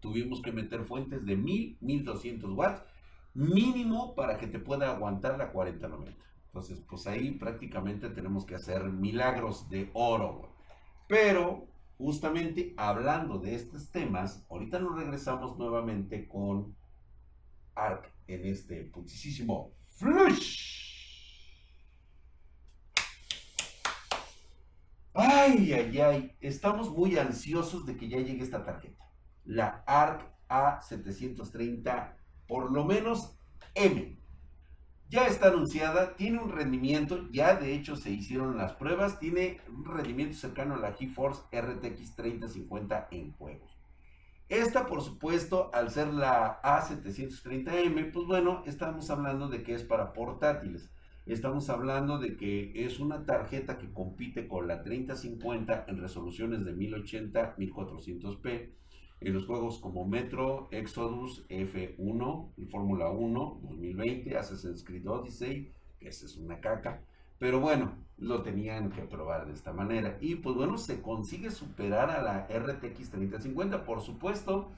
Tuvimos 0.00 0.40
que 0.42 0.52
meter 0.52 0.84
fuentes 0.84 1.24
de 1.24 1.36
1000, 1.36 1.78
1200 1.80 2.50
watts 2.52 2.82
mínimo 3.34 4.14
para 4.14 4.36
que 4.36 4.46
te 4.46 4.58
pueda 4.58 4.90
aguantar 4.90 5.38
la 5.38 5.52
4090. 5.52 6.12
Entonces, 6.46 6.82
pues 6.88 7.06
ahí 7.06 7.30
prácticamente 7.32 8.10
tenemos 8.10 8.44
que 8.44 8.54
hacer 8.54 8.84
milagros 8.84 9.68
de 9.70 9.90
oro. 9.94 10.50
Pero, 11.08 11.66
justamente 11.98 12.74
hablando 12.76 13.38
de 13.38 13.54
estos 13.54 13.90
temas, 13.90 14.44
ahorita 14.50 14.78
nos 14.78 14.96
regresamos 14.96 15.56
nuevamente 15.58 16.28
con 16.28 16.74
ARC 17.74 18.10
en 18.26 18.46
este 18.46 18.84
putisísimo 18.84 19.72
flush. 19.88 20.91
Ay, 25.14 25.74
ay, 25.74 26.00
ay, 26.00 26.36
estamos 26.40 26.90
muy 26.90 27.18
ansiosos 27.18 27.84
de 27.84 27.96
que 27.96 28.08
ya 28.08 28.18
llegue 28.18 28.42
esta 28.42 28.64
tarjeta. 28.64 29.10
La 29.44 29.84
ARC 29.86 30.26
A730, 30.48 32.16
por 32.48 32.72
lo 32.72 32.84
menos 32.84 33.36
M. 33.74 34.18
Ya 35.10 35.26
está 35.26 35.48
anunciada, 35.48 36.16
tiene 36.16 36.38
un 36.38 36.50
rendimiento, 36.50 37.28
ya 37.30 37.56
de 37.56 37.74
hecho 37.74 37.96
se 37.96 38.10
hicieron 38.10 38.56
las 38.56 38.72
pruebas, 38.72 39.18
tiene 39.18 39.60
un 39.68 39.84
rendimiento 39.84 40.34
cercano 40.34 40.76
a 40.76 40.78
la 40.78 40.94
GeForce 40.94 41.42
RTX 41.52 42.16
3050 42.16 43.08
en 43.10 43.32
juegos. 43.32 43.76
Esta, 44.48 44.86
por 44.86 45.02
supuesto, 45.02 45.70
al 45.74 45.90
ser 45.90 46.08
la 46.08 46.62
A730M, 46.62 48.12
pues 48.12 48.26
bueno, 48.26 48.62
estamos 48.64 49.10
hablando 49.10 49.48
de 49.48 49.62
que 49.62 49.74
es 49.74 49.84
para 49.84 50.14
portátiles. 50.14 50.90
Estamos 51.26 51.70
hablando 51.70 52.18
de 52.18 52.36
que 52.36 52.72
es 52.74 52.98
una 52.98 53.24
tarjeta 53.24 53.78
que 53.78 53.92
compite 53.92 54.48
con 54.48 54.66
la 54.66 54.82
3050 54.82 55.84
en 55.86 56.00
resoluciones 56.00 56.64
de 56.64 56.72
1080, 56.72 57.56
1400p 57.56 58.70
en 59.20 59.32
los 59.32 59.46
juegos 59.46 59.78
como 59.78 60.04
Metro, 60.04 60.66
Exodus, 60.72 61.46
F1, 61.48 62.48
y 62.56 62.64
Fórmula 62.64 63.10
1 63.10 63.60
2020, 63.62 64.36
Assassin's 64.36 64.82
Creed 64.82 65.08
Odyssey, 65.08 65.70
que 66.00 66.08
esa 66.08 66.26
es 66.26 66.36
una 66.36 66.58
caca. 66.58 67.02
Pero 67.38 67.60
bueno, 67.60 67.92
lo 68.18 68.42
tenían 68.42 68.90
que 68.90 69.02
probar 69.02 69.46
de 69.46 69.52
esta 69.52 69.72
manera. 69.72 70.18
Y 70.20 70.36
pues 70.36 70.56
bueno, 70.56 70.76
se 70.76 71.02
consigue 71.02 71.52
superar 71.52 72.10
a 72.10 72.20
la 72.20 72.48
RTX 72.48 73.10
3050. 73.10 73.84
Por 73.84 74.00
supuesto 74.00 74.72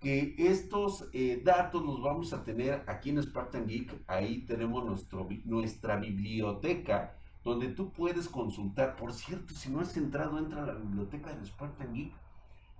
que 0.00 0.34
estos 0.38 1.08
eh, 1.12 1.42
datos 1.44 1.84
los 1.84 2.00
vamos 2.02 2.32
a 2.32 2.42
tener 2.42 2.82
aquí 2.86 3.10
en 3.10 3.22
Spartan 3.22 3.66
Geek. 3.66 4.02
Ahí 4.06 4.46
tenemos 4.46 4.84
nuestro, 4.84 5.28
nuestra 5.44 5.96
biblioteca 5.96 7.16
donde 7.44 7.68
tú 7.68 7.92
puedes 7.92 8.28
consultar. 8.28 8.96
Por 8.96 9.12
cierto, 9.12 9.54
si 9.54 9.70
no 9.70 9.80
has 9.80 9.96
entrado, 9.96 10.38
entra 10.38 10.62
a 10.62 10.66
la 10.66 10.74
biblioteca 10.74 11.34
de 11.34 11.46
Spartan 11.46 11.92
Geek 11.94 12.12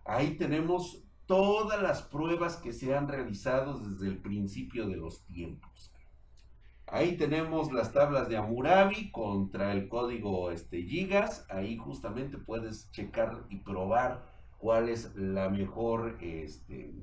Ahí 0.05 0.37
tenemos 0.37 1.05
todas 1.27 1.81
las 1.81 2.03
pruebas 2.03 2.57
que 2.57 2.73
se 2.73 2.97
han 2.97 3.07
realizado 3.07 3.79
desde 3.79 4.09
el 4.09 4.19
principio 4.19 4.89
de 4.89 4.97
los 4.97 5.25
tiempos. 5.27 5.93
Ahí 6.87 7.17
tenemos 7.17 7.71
las 7.71 7.93
tablas 7.93 8.29
de 8.29 8.37
Amurabi 8.37 9.13
contra 9.13 9.73
el 9.73 9.89
código 9.89 10.51
este, 10.51 10.83
Gigas. 10.83 11.47
Ahí 11.49 11.77
justamente 11.77 12.39
puedes 12.39 12.91
checar 12.91 13.45
y 13.49 13.59
probar 13.59 14.27
cuál 14.61 14.91
es 14.91 15.15
la 15.17 15.49
mejor 15.49 16.19
este, 16.21 16.95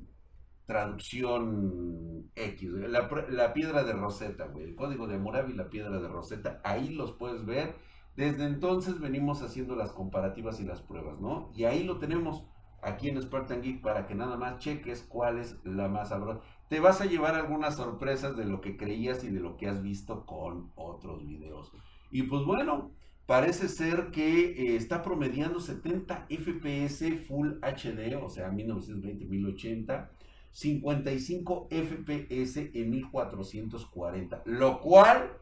traducción 0.68 2.30
X. 2.36 2.70
La, 2.72 3.54
piedra 3.54 3.84
de 3.84 3.94
Rosetta, 3.94 4.46
güey. 4.46 4.66
El 4.66 4.76
código 4.76 5.08
de 5.08 5.16
Amurabi 5.16 5.54
y 5.54 5.56
la 5.56 5.70
piedra 5.70 6.00
de 6.00 6.08
Rosetta. 6.08 6.62
Ahí 6.64 6.90
los 6.90 7.14
puedes 7.14 7.46
ver. 7.46 7.76
Desde 8.16 8.46
entonces 8.46 9.00
venimos 9.00 9.42
haciendo 9.42 9.76
las 9.76 9.92
comparativas 9.92 10.60
y 10.60 10.66
las 10.66 10.82
pruebas, 10.82 11.20
¿no? 11.20 11.52
Y 11.56 11.66
ahí 11.66 11.84
lo 11.84 11.98
tenemos 11.98 12.46
aquí 12.82 13.10
en 13.10 13.22
Spartan 13.22 13.62
Geek 13.62 13.82
para 13.82 14.06
que 14.06 14.16
nada 14.16 14.38
más 14.38 14.60
cheques 14.60 15.04
cuál 15.04 15.40
es 15.40 15.60
la 15.64 15.88
más 15.88 16.10
sabrosa. 16.10 16.42
Te 16.70 16.80
vas 16.80 17.02
a 17.02 17.06
llevar 17.06 17.36
algunas 17.36 17.76
sorpresas 17.76 18.38
de 18.38 18.46
lo 18.46 18.62
que 18.62 18.78
creías 18.78 19.24
y 19.24 19.30
de 19.30 19.40
lo 19.40 19.58
que 19.58 19.68
has 19.68 19.82
visto 19.82 20.26
con 20.26 20.72
otros 20.76 21.26
videos. 21.26 21.72
Y 22.12 22.24
pues 22.24 22.44
bueno, 22.46 22.92
parece 23.28 23.68
ser 23.68 24.10
que 24.10 24.52
eh, 24.52 24.76
está 24.78 25.04
promediando 25.04 25.60
70 25.60 26.28
FPS 26.30 27.28
Full 27.28 27.60
HD, 27.62 28.16
o 28.16 28.30
sea, 28.30 28.50
1920-1080, 28.50 30.10
55 30.50 31.68
FPS 31.70 32.72
en 32.74 32.90
1440, 32.90 34.42
lo 34.46 34.80
cual 34.80 35.38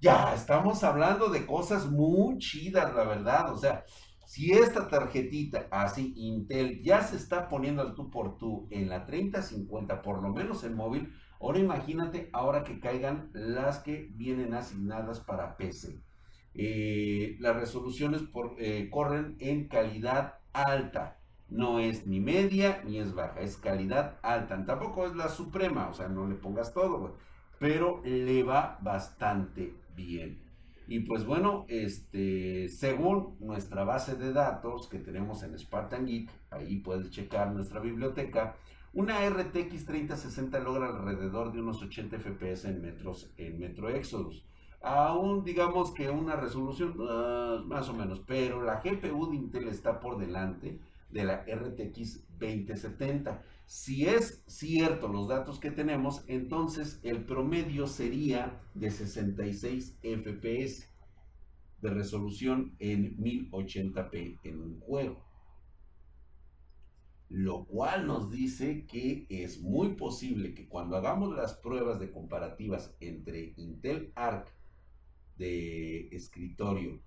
ya 0.00 0.34
estamos 0.34 0.84
hablando 0.84 1.30
de 1.30 1.46
cosas 1.46 1.90
muy 1.90 2.38
chidas, 2.38 2.94
la 2.94 3.04
verdad, 3.04 3.52
o 3.52 3.56
sea, 3.56 3.84
si 4.26 4.52
esta 4.52 4.86
tarjetita, 4.88 5.66
así 5.70 6.12
Intel, 6.14 6.82
ya 6.82 7.02
se 7.02 7.16
está 7.16 7.48
poniendo 7.48 7.80
al 7.80 7.94
tú 7.94 8.10
por 8.10 8.36
tú 8.36 8.68
en 8.70 8.90
la 8.90 9.06
3050, 9.06 10.02
por 10.02 10.22
lo 10.22 10.28
menos 10.34 10.62
en 10.62 10.76
móvil, 10.76 11.14
ahora 11.40 11.58
imagínate 11.58 12.28
ahora 12.34 12.64
que 12.64 12.78
caigan 12.78 13.30
las 13.32 13.78
que 13.78 14.10
vienen 14.14 14.52
asignadas 14.52 15.20
para 15.20 15.56
PC. 15.56 16.02
Eh, 16.54 17.36
las 17.40 17.56
resoluciones 17.56 18.22
eh, 18.58 18.88
corren 18.90 19.36
en 19.38 19.68
calidad 19.68 20.34
alta. 20.52 21.18
No 21.48 21.78
es 21.78 22.06
ni 22.06 22.20
media 22.20 22.82
ni 22.84 22.98
es 22.98 23.14
baja, 23.14 23.40
es 23.40 23.56
calidad 23.56 24.18
alta. 24.22 24.64
Tampoco 24.66 25.06
es 25.06 25.16
la 25.16 25.28
suprema, 25.28 25.88
o 25.88 25.94
sea, 25.94 26.08
no 26.08 26.26
le 26.26 26.34
pongas 26.34 26.74
todo, 26.74 27.16
pero 27.58 28.02
le 28.04 28.42
va 28.42 28.78
bastante 28.82 29.74
bien. 29.96 30.48
Y 30.88 31.00
pues 31.00 31.26
bueno, 31.26 31.66
este, 31.68 32.68
según 32.70 33.36
nuestra 33.40 33.84
base 33.84 34.16
de 34.16 34.32
datos 34.32 34.88
que 34.88 34.98
tenemos 34.98 35.42
en 35.42 35.58
Spartan 35.58 36.06
Geek, 36.06 36.30
ahí 36.50 36.76
puedes 36.76 37.10
checar 37.10 37.52
nuestra 37.52 37.78
biblioteca, 37.78 38.56
una 38.94 39.28
RTX 39.28 39.84
3060 39.84 40.58
logra 40.60 40.88
alrededor 40.88 41.52
de 41.52 41.60
unos 41.60 41.82
80 41.82 42.18
FPS 42.18 42.64
en 42.64 42.80
metros 42.80 43.30
en 43.36 43.58
Metro 43.58 43.90
Exodus. 43.90 44.47
Aún 44.80 45.44
digamos 45.44 45.90
que 45.90 46.08
una 46.08 46.36
resolución 46.36 46.94
ah, 47.08 47.62
más 47.66 47.88
o 47.88 47.94
menos, 47.94 48.20
pero 48.26 48.62
la 48.62 48.80
GPU 48.80 49.30
de 49.30 49.36
Intel 49.36 49.68
está 49.68 49.98
por 49.98 50.18
delante 50.18 50.78
de 51.10 51.24
la 51.24 51.44
RTX 51.44 52.24
2070. 52.38 53.42
Si 53.66 54.06
es 54.06 54.44
cierto 54.46 55.08
los 55.08 55.28
datos 55.28 55.58
que 55.58 55.70
tenemos, 55.70 56.24
entonces 56.28 57.00
el 57.02 57.24
promedio 57.24 57.86
sería 57.86 58.60
de 58.74 58.90
66 58.90 59.98
FPS 60.00 60.88
de 61.80 61.90
resolución 61.90 62.76
en 62.78 63.16
1080p 63.18 64.38
en 64.44 64.60
un 64.60 64.80
juego. 64.80 65.24
Lo 67.28 67.66
cual 67.66 68.06
nos 68.06 68.30
dice 68.30 68.86
que 68.86 69.26
es 69.28 69.60
muy 69.60 69.90
posible 69.90 70.54
que 70.54 70.66
cuando 70.66 70.96
hagamos 70.96 71.34
las 71.36 71.54
pruebas 71.54 72.00
de 72.00 72.10
comparativas 72.10 72.94
entre 73.00 73.52
Intel 73.56 74.12
Arc 74.14 74.57
de 75.38 76.08
escritorio 76.08 77.00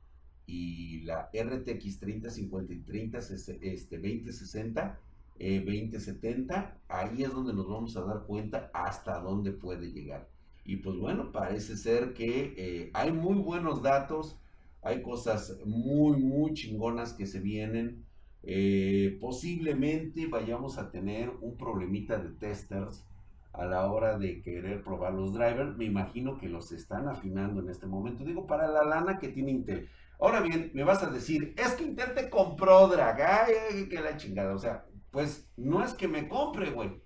y 0.45 1.01
la 1.01 1.29
RTX 1.33 1.99
3050 1.99 2.73
y 2.73 2.79
30, 2.79 3.17
este, 3.19 3.97
2060, 3.97 4.99
2070, 5.39 6.59
eh, 6.59 6.81
ahí 6.89 7.23
es 7.23 7.31
donde 7.31 7.53
nos 7.53 7.67
vamos 7.67 7.95
a 7.95 8.01
dar 8.01 8.23
cuenta 8.23 8.69
hasta 8.73 9.19
dónde 9.19 9.51
puede 9.51 9.91
llegar. 9.91 10.27
Y 10.65 10.77
pues 10.77 10.97
bueno, 10.97 11.31
parece 11.31 11.75
ser 11.77 12.13
que 12.13 12.53
eh, 12.57 12.91
hay 12.93 13.11
muy 13.11 13.35
buenos 13.35 13.81
datos, 13.81 14.37
hay 14.81 15.01
cosas 15.01 15.57
muy, 15.65 16.17
muy 16.17 16.53
chingonas 16.53 17.13
que 17.13 17.25
se 17.25 17.39
vienen. 17.39 18.05
Eh, 18.43 19.17
posiblemente 19.21 20.27
vayamos 20.27 20.77
a 20.77 20.91
tener 20.91 21.31
un 21.41 21.55
problemita 21.55 22.17
de 22.17 22.29
testers 22.29 23.03
a 23.53 23.65
la 23.65 23.91
hora 23.91 24.17
de 24.17 24.41
querer 24.41 24.83
probar 24.83 25.13
los 25.13 25.33
drivers. 25.33 25.77
Me 25.77 25.85
imagino 25.85 26.37
que 26.37 26.49
los 26.49 26.71
están 26.71 27.07
afinando 27.07 27.61
en 27.61 27.69
este 27.69 27.85
momento. 27.85 28.23
Digo, 28.23 28.47
para 28.47 28.67
la 28.67 28.83
lana 28.83 29.19
que 29.19 29.29
tiene 29.29 29.51
Intel. 29.51 29.89
Ahora 30.19 30.41
bien, 30.41 30.71
me 30.73 30.83
vas 30.83 31.03
a 31.03 31.09
decir, 31.09 31.53
es 31.57 31.73
que 31.73 31.83
Intel 31.83 32.13
te 32.13 32.29
compró 32.29 32.87
drag, 32.87 33.21
ay, 33.21 33.89
que 33.89 33.99
la 33.99 34.17
chingada. 34.17 34.53
O 34.53 34.59
sea, 34.59 34.85
pues 35.09 35.51
no 35.57 35.83
es 35.83 35.93
que 35.93 36.07
me 36.07 36.27
compre, 36.27 36.71
güey. 36.71 37.01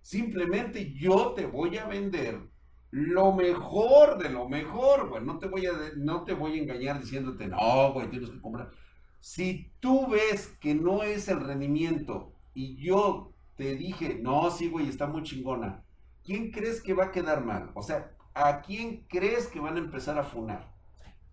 Simplemente 0.00 0.92
yo 0.94 1.32
te 1.32 1.46
voy 1.46 1.76
a 1.78 1.86
vender 1.86 2.38
lo 2.90 3.32
mejor 3.32 4.18
de 4.22 4.30
lo 4.30 4.48
mejor, 4.48 5.08
güey. 5.08 5.24
No 5.24 5.38
te 5.38 5.48
voy 5.48 5.66
a, 5.66 5.72
no 5.96 6.24
te 6.24 6.32
voy 6.32 6.58
a 6.58 6.62
engañar 6.62 7.00
diciéndote, 7.00 7.48
no, 7.48 7.92
güey, 7.92 8.08
tienes 8.08 8.30
que 8.30 8.40
comprar. 8.40 8.70
Si 9.20 9.72
tú 9.80 10.08
ves 10.08 10.48
que 10.60 10.74
no 10.74 11.02
es 11.02 11.28
el 11.28 11.40
rendimiento 11.40 12.34
y 12.54 12.76
yo 12.76 13.33
te 13.56 13.76
dije, 13.76 14.18
no, 14.20 14.50
sí, 14.50 14.68
güey, 14.68 14.88
está 14.88 15.06
muy 15.06 15.22
chingona, 15.22 15.84
¿quién 16.24 16.50
crees 16.50 16.80
que 16.82 16.94
va 16.94 17.06
a 17.06 17.12
quedar 17.12 17.44
mal? 17.44 17.70
O 17.74 17.82
sea, 17.82 18.12
¿a 18.34 18.62
quién 18.62 19.06
crees 19.08 19.46
que 19.46 19.60
van 19.60 19.76
a 19.76 19.80
empezar 19.80 20.18
a 20.18 20.24
funar? 20.24 20.72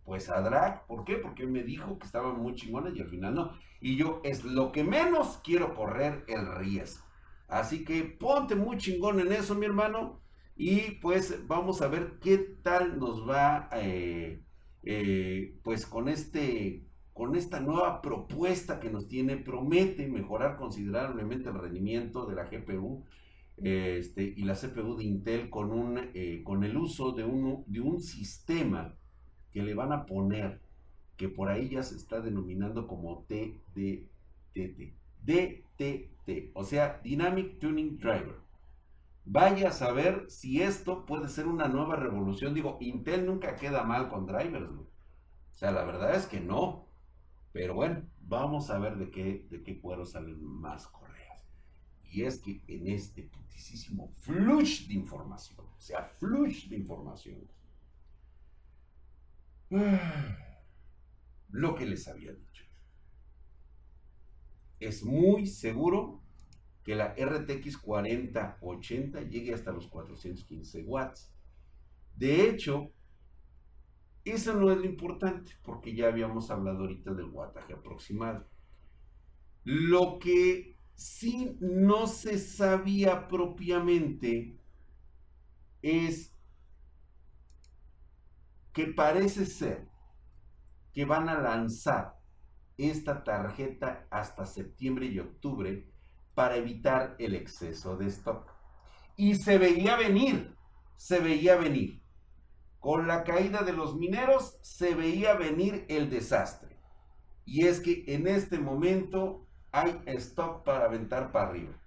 Pues 0.04 0.30
a 0.30 0.42
Drag, 0.42 0.86
¿por 0.88 1.06
qué? 1.06 1.18
Porque 1.18 1.46
me 1.46 1.64
dijo 1.64 1.98
que 1.98 2.06
estaba 2.06 2.34
muy 2.34 2.56
chingona 2.56 2.90
y 2.90 3.00
al 3.00 3.10
final 3.10 3.36
no. 3.36 3.54
Y 3.80 3.96
yo 3.96 4.22
es 4.24 4.44
lo 4.44 4.72
que 4.72 4.84
menos 4.84 5.40
quiero 5.44 5.74
correr 5.74 6.26
el 6.28 6.56
riesgo. 6.56 7.06
Así 7.48 7.84
que 7.84 8.04
ponte 8.04 8.56
muy 8.56 8.78
chingón 8.78 9.20
en 9.20 9.32
eso, 9.32 9.56
mi 9.56 9.66
hermano. 9.66 10.22
Y 10.56 10.92
pues 11.02 11.48
vamos 11.48 11.82
a 11.82 11.88
ver 11.88 12.20
qué 12.22 12.38
tal 12.38 13.00
nos 13.00 13.28
va, 13.28 13.70
eh, 13.74 14.44
eh, 14.84 15.60
pues 15.64 15.86
con 15.86 16.10
este, 16.10 16.86
con 17.22 17.36
esta 17.36 17.60
nueva 17.60 18.02
propuesta 18.02 18.80
que 18.80 18.90
nos 18.90 19.08
tiene, 19.08 19.38
promete 19.38 20.08
mejorar 20.08 20.58
considerablemente 20.58 21.50
el 21.50 21.60
rendimiento 21.60 22.26
de 22.26 22.34
la 22.34 22.46
GPU. 22.46 23.06
este, 23.58 24.24
y 24.24 24.44
la 24.44 24.56
CPU 24.56 24.96
de 24.96 25.04
Intel 25.04 25.52
con, 25.52 25.72
un, 25.72 26.00
eh, 26.16 26.42
con 26.44 26.64
el 26.64 26.76
uso 26.76 27.12
de 27.12 27.24
un, 27.24 27.64
de 27.68 27.80
un 27.80 28.02
sistema 28.02 28.96
que 29.52 29.62
le 29.62 29.76
van 29.76 29.92
a 29.92 30.08
poner, 30.08 30.62
que 31.16 31.30
por 31.30 31.50
ahí 31.50 31.70
ya 31.70 31.84
se 31.84 31.96
está 31.96 32.22
denominando 32.22 32.88
como 32.88 33.24
TDTT. 33.28 34.96
DTT, 35.24 36.50
o 36.56 36.64
sea, 36.64 37.02
Dynamic 37.04 37.60
Tuning 37.60 38.00
Driver. 38.00 38.40
Vaya 39.26 39.70
a 39.70 39.74
saber 39.74 40.26
si 40.28 40.64
esto 40.64 41.06
puede 41.06 41.30
ser 41.30 41.46
una 41.46 41.68
nueva 41.68 41.98
revolución. 41.98 42.56
Digo, 42.56 42.80
Intel 42.82 43.28
nunca 43.28 43.58
queda 43.58 43.84
mal 43.84 44.10
con 44.10 44.26
drivers. 44.26 44.72
O 44.72 44.88
sea, 45.54 45.72
la 45.72 45.84
verdad 45.84 46.16
es 46.16 46.26
que 46.26 46.40
no. 46.40 46.90
Pero 47.54 47.76
bueno, 47.76 48.04
vamos 48.22 48.70
a 48.70 48.80
ver 48.80 48.98
de 48.98 49.12
qué, 49.12 49.46
de 49.50 49.64
qué 49.64 49.80
cuero 49.80 50.06
salen 50.06 50.42
más 50.44 50.88
correas. 50.88 51.44
Y 52.04 52.24
es 52.24 52.40
que 52.40 52.62
en 52.68 52.88
este 52.88 53.24
putisísimo 53.24 54.10
flush 54.20 54.88
de 54.88 54.94
información, 54.94 55.60
o 55.60 55.80
sea, 55.80 56.04
flush 56.04 56.68
de 56.70 56.78
información, 56.78 57.48
lo 61.50 61.76
que 61.76 61.86
les 61.86 62.08
había 62.08 62.34
dicho. 62.34 62.66
Es 64.80 65.04
muy 65.04 65.46
seguro 65.46 66.22
que 66.84 66.96
la 66.96 67.14
RTX 67.14 67.78
4080 67.78 69.22
llegue 69.22 69.54
hasta 69.54 69.72
los 69.72 69.88
415 69.88 70.84
watts. 70.84 71.32
De 72.16 72.50
hecho, 72.50 72.92
eso 74.24 74.54
no 74.54 74.72
es 74.72 74.78
lo 74.78 74.86
importante, 74.86 75.54
porque 75.64 75.96
ya 75.96 76.08
habíamos 76.08 76.52
hablado 76.52 76.82
ahorita 76.82 77.14
del 77.14 77.26
wattaje 77.26 77.74
aproximado. 77.74 78.48
Lo 79.64 80.20
que 80.20 80.78
sí 80.96 81.58
no 81.60 82.08
se 82.08 82.38
sabía 82.38 83.28
propiamente 83.28 84.60
es 85.82 86.36
que 88.74 88.88
parece 88.88 89.46
ser 89.46 89.90
que 90.94 91.06
van 91.06 91.30
a 91.30 91.40
lanzar 91.40 92.20
esta 92.78 93.24
tarjeta 93.24 94.08
hasta 94.10 94.46
septiembre 94.46 95.08
y 95.08 95.20
octubre 95.20 95.88
para 96.34 96.56
evitar 96.56 97.16
el 97.20 97.36
exceso 97.36 97.98
de 97.98 98.08
stock. 98.08 98.50
Y 99.16 99.36
se 99.36 99.58
veía 99.58 99.96
venir, 99.98 100.56
se 100.96 101.20
veía 101.20 101.56
venir. 101.56 102.01
Con 102.82 103.08
la 103.08 103.24
caída 103.24 103.62
de 103.62 103.74
los 103.74 103.96
mineros 103.96 104.58
se 104.64 104.96
veía 104.96 105.36
venir 105.36 105.86
el 105.88 106.10
desastre. 106.10 106.76
Y 107.46 107.68
es 107.68 107.80
que 107.80 108.06
en 108.08 108.26
este 108.26 108.58
momento 108.58 109.48
hay 109.72 110.02
stock 110.08 110.64
para 110.64 110.86
aventar 110.86 111.32
para 111.32 111.50
arriba. 111.50 111.80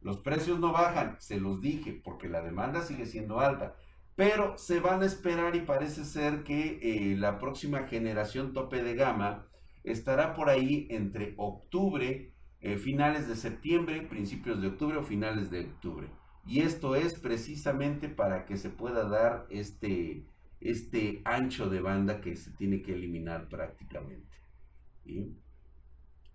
Los 0.00 0.20
precios 0.20 0.58
no 0.58 0.72
bajan, 0.72 1.16
se 1.20 1.38
los 1.38 1.60
dije, 1.60 2.00
porque 2.02 2.30
la 2.30 2.40
demanda 2.40 2.80
sigue 2.80 3.04
siendo 3.04 3.38
alta. 3.38 3.76
Pero 4.16 4.56
se 4.56 4.80
van 4.80 5.02
a 5.02 5.06
esperar 5.06 5.56
y 5.56 5.60
parece 5.60 6.06
ser 6.06 6.42
que 6.42 6.78
eh, 6.80 7.16
la 7.18 7.38
próxima 7.38 7.80
generación 7.86 8.54
tope 8.54 8.82
de 8.82 8.94
gama 8.94 9.46
estará 9.84 10.32
por 10.32 10.48
ahí 10.48 10.88
entre 10.88 11.34
octubre, 11.36 12.32
eh, 12.60 12.78
finales 12.78 13.28
de 13.28 13.36
septiembre, 13.36 14.00
principios 14.00 14.62
de 14.62 14.68
octubre 14.68 14.96
o 14.96 15.02
finales 15.02 15.50
de 15.50 15.66
octubre. 15.66 16.08
Y 16.46 16.60
esto 16.60 16.96
es 16.96 17.18
precisamente 17.18 18.08
para 18.08 18.44
que 18.46 18.56
se 18.56 18.70
pueda 18.70 19.08
dar 19.08 19.46
este, 19.50 20.24
este 20.60 21.22
ancho 21.24 21.68
de 21.68 21.80
banda 21.80 22.20
que 22.20 22.36
se 22.36 22.50
tiene 22.52 22.82
que 22.82 22.94
eliminar 22.94 23.48
prácticamente. 23.48 24.28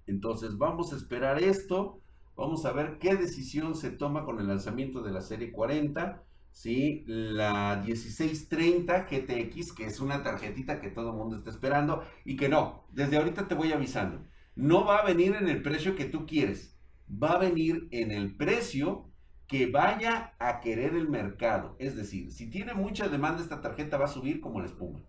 Entonces 0.08 0.58
vamos 0.58 0.94
a 0.94 0.98
esperar 0.98 1.42
esto. 1.42 2.02
Vamos 2.36 2.66
a 2.66 2.74
ver 2.74 2.98
qué 3.00 3.16
decisión 3.16 3.76
se 3.76 3.92
toma 3.92 4.26
con 4.26 4.40
el 4.40 4.48
lanzamiento 4.48 5.02
de 5.02 5.12
la 5.12 5.22
serie 5.22 5.52
40. 5.52 6.24
¿sí? 6.56 7.04
La 7.06 7.82
1630 7.86 9.08
GTX, 9.10 9.74
que 9.74 9.86
es 9.86 10.00
una 10.00 10.24
tarjetita 10.24 10.80
que 10.80 10.90
todo 10.90 11.12
el 11.12 11.18
mundo 11.18 11.36
está 11.36 11.50
esperando 11.50 12.04
y 12.24 12.38
que 12.38 12.50
no, 12.50 12.86
desde 12.92 13.18
ahorita 13.18 13.48
te 13.48 13.56
voy 13.56 13.74
avisando, 13.74 14.25
no 14.56 14.86
va 14.86 15.00
a 15.00 15.06
venir 15.06 15.36
en 15.36 15.50
el 15.50 15.62
precio 15.62 15.96
que 15.96 16.06
tú 16.06 16.25
quieres, 16.25 16.77
va 17.12 17.34
a 17.34 17.40
venir 17.40 17.88
en 17.92 18.12
el 18.12 18.36
precio 18.36 19.12
que 19.48 19.68
vaya 19.68 20.34
a 20.40 20.60
querer 20.60 20.96
el 20.96 21.10
mercado. 21.10 21.75
Es 21.79 21.96
decir, 21.96 22.31
si 22.31 22.50
tiene 22.50 22.74
mucha 22.74 23.08
demanda 23.08 23.42
esta 23.42 23.62
tarjeta 23.62 23.98
va 23.98 24.05
a 24.05 24.10
subir 24.10 24.42
como 24.42 24.60
la 24.60 24.68
espuma. 24.68 25.01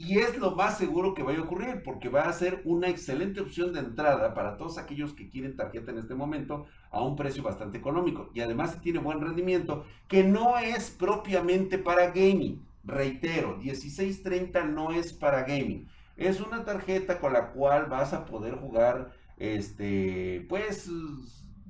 Y 0.00 0.18
es 0.18 0.38
lo 0.38 0.52
más 0.52 0.78
seguro 0.78 1.12
que 1.12 1.24
vaya 1.24 1.40
a 1.40 1.42
ocurrir, 1.42 1.82
porque 1.82 2.08
va 2.08 2.22
a 2.22 2.32
ser 2.32 2.62
una 2.64 2.88
excelente 2.88 3.40
opción 3.40 3.72
de 3.72 3.80
entrada 3.80 4.32
para 4.32 4.56
todos 4.56 4.78
aquellos 4.78 5.12
que 5.12 5.28
quieren 5.28 5.56
tarjeta 5.56 5.90
en 5.90 5.98
este 5.98 6.14
momento 6.14 6.66
a 6.92 7.02
un 7.02 7.16
precio 7.16 7.42
bastante 7.42 7.78
económico. 7.78 8.30
Y 8.32 8.40
además 8.40 8.80
tiene 8.80 9.00
buen 9.00 9.20
rendimiento, 9.20 9.84
que 10.06 10.22
no 10.22 10.56
es 10.56 10.90
propiamente 10.90 11.78
para 11.78 12.12
gaming. 12.12 12.64
Reitero, 12.84 13.56
1630 13.56 14.66
no 14.66 14.92
es 14.92 15.12
para 15.12 15.42
gaming. 15.42 15.88
Es 16.16 16.40
una 16.40 16.64
tarjeta 16.64 17.18
con 17.18 17.32
la 17.32 17.50
cual 17.50 17.86
vas 17.86 18.12
a 18.12 18.24
poder 18.24 18.54
jugar, 18.54 19.10
este, 19.36 20.46
pues, 20.48 20.88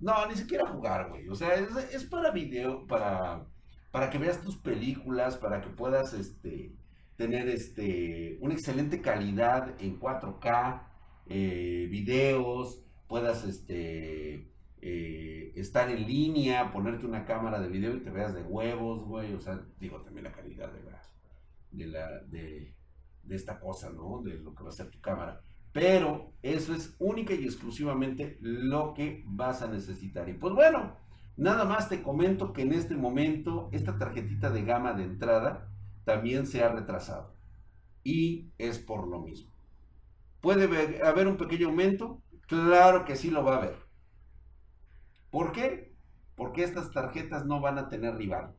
no, 0.00 0.26
ni 0.26 0.34
siquiera 0.34 0.66
jugar, 0.66 1.11
güey. 1.11 1.28
O 1.28 1.34
sea, 1.34 1.54
es, 1.54 1.68
es 1.92 2.04
para 2.04 2.30
video, 2.30 2.87
para, 2.87 3.46
para 3.90 4.11
que 4.11 4.18
veas 4.18 4.40
tus 4.42 4.56
películas, 4.56 5.37
para 5.37 5.61
que 5.61 5.70
puedas, 5.70 6.12
este 6.14 6.74
tener 7.18 7.48
este, 7.48 8.38
una 8.40 8.54
excelente 8.54 9.02
calidad 9.02 9.74
en 9.80 9.98
4K, 9.98 10.82
eh, 11.26 11.88
videos, 11.90 12.80
puedas 13.08 13.44
este, 13.44 14.52
eh, 14.80 15.52
estar 15.56 15.90
en 15.90 16.06
línea, 16.06 16.70
ponerte 16.70 17.06
una 17.06 17.24
cámara 17.24 17.61
de 17.61 17.68
video 17.68 17.96
y 17.96 18.04
te 18.04 18.11
veas 18.11 18.34
de 18.34 18.42
huevos, 18.42 19.04
güey. 19.04 19.34
O 19.34 19.40
sea, 19.40 19.61
digo 19.80 20.00
también 20.02 20.24
la 20.24 20.32
calidad 20.32 20.72
de 20.72 20.82
la, 20.84 21.02
de 21.72 21.87
la, 21.88 22.20
de, 22.20 22.76
de 23.24 23.34
esta 23.34 23.58
cosa, 23.58 23.90
¿no? 23.90 24.22
De 24.22 24.34
lo 24.34 24.54
que 24.54 24.62
va 24.62 24.68
a 24.68 24.72
ser 24.72 24.88
tu 24.88 25.00
cámara. 25.00 25.42
Pero 25.72 26.33
eso 26.42 26.74
es 26.74 26.96
única 26.98 27.35
y 27.35 27.44
exclusivamente 27.44 28.38
lo 28.40 28.94
que 28.94 29.24
vas 29.26 29.62
a 29.62 29.68
necesitar. 29.68 30.28
Y 30.28 30.35
pues 30.35 30.54
bueno, 30.54 30.96
nada 31.37 31.64
más 31.64 31.88
te 31.88 32.02
comento 32.02 32.52
que 32.52 32.62
en 32.62 32.72
este 32.72 32.96
momento 32.96 33.68
esta 33.72 33.98
tarjetita 33.98 34.50
de 34.50 34.64
gama 34.64 34.92
de 34.92 35.04
entrada 35.04 35.68
también 36.04 36.46
se 36.46 36.62
ha 36.62 36.68
retrasado. 36.68 37.35
Y 38.02 38.50
es 38.59 38.78
por 38.78 39.07
lo 39.07 39.20
mismo. 39.20 39.52
¿Puede 40.40 41.04
haber 41.04 41.26
un 41.26 41.37
pequeño 41.37 41.68
aumento? 41.68 42.22
Claro 42.46 43.04
que 43.04 43.16
sí 43.16 43.31
lo 43.31 43.44
va 43.44 43.57
a 43.57 43.59
haber. 43.59 43.76
¿Por 45.31 45.52
qué? 45.52 45.94
Porque 46.37 46.62
estas 46.62 46.92
tarjetas 46.92 47.44
no 47.44 47.61
van 47.61 47.78
a 47.78 47.88
tener 47.88 48.16
rival. 48.16 48.54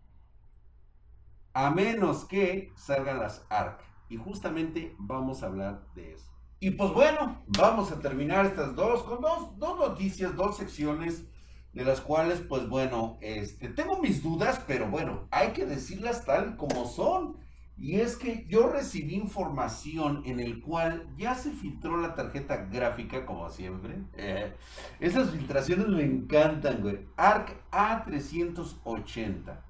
A 1.54 1.72
menos 1.72 2.26
que 2.26 2.72
salgan 2.76 3.20
las 3.20 3.46
ARC. 3.50 3.82
Y 4.10 4.18
justamente 4.18 4.96
vamos 5.00 5.42
a 5.42 5.48
hablar 5.48 5.88
de 5.96 6.14
eso. 6.14 6.32
Y 6.62 6.72
pues 6.72 6.92
bueno, 6.92 7.42
vamos 7.48 7.92
a 7.92 8.00
terminar 8.00 8.46
estas 8.46 8.76
dos 8.76 9.04
con 9.04 9.22
dos, 9.22 9.58
dos 9.58 9.80
noticias, 9.80 10.36
dos 10.36 10.58
secciones 10.58 11.26
de 11.72 11.86
las 11.86 12.02
cuales, 12.02 12.42
pues 12.42 12.68
bueno, 12.68 13.18
este, 13.22 13.70
tengo 13.70 14.02
mis 14.02 14.22
dudas, 14.22 14.62
pero 14.68 14.90
bueno, 14.90 15.28
hay 15.32 15.54
que 15.54 15.66
decirlas 15.66 16.26
tal 16.26 16.58
como 16.58 16.86
son. 16.86 17.38
Y 17.78 18.02
es 18.02 18.18
que 18.18 18.46
yo 18.50 18.68
recibí 18.68 19.16
información 19.16 20.22
en 20.26 20.42
el 20.42 20.60
cual 20.60 21.08
ya 21.16 21.34
se 21.34 21.52
filtró 21.52 21.96
la 21.96 22.14
tarjeta 22.14 22.66
gráfica, 22.66 23.26
como 23.26 23.50
siempre. 23.50 24.04
Eh, 24.18 24.54
esas 25.00 25.30
filtraciones 25.30 25.88
me 25.88 26.04
encantan, 26.04 26.82
güey. 26.82 27.08
ARC 27.16 27.56
A380 27.72 29.62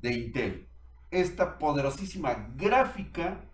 de 0.00 0.14
Intel. 0.14 0.68
Esta 1.10 1.58
poderosísima 1.58 2.48
gráfica 2.56 3.50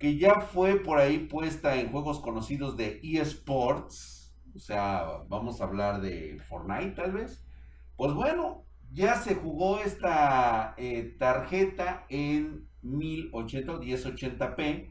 que 0.00 0.18
ya 0.18 0.40
fue 0.40 0.80
por 0.80 0.98
ahí 0.98 1.18
puesta 1.18 1.76
en 1.76 1.92
juegos 1.92 2.18
conocidos 2.18 2.76
de 2.76 3.00
eSports 3.04 4.20
o 4.54 4.58
sea, 4.58 5.22
vamos 5.28 5.60
a 5.60 5.64
hablar 5.64 6.00
de 6.00 6.40
Fortnite 6.48 6.92
tal 6.92 7.12
vez. 7.12 7.44
Pues 7.96 8.12
bueno, 8.14 8.64
ya 8.92 9.16
se 9.16 9.34
jugó 9.34 9.80
esta 9.80 10.74
eh, 10.76 11.14
tarjeta 11.18 12.06
en 12.08 12.68
1080 12.82 13.72
o 13.72 13.80
1080p 13.80 14.90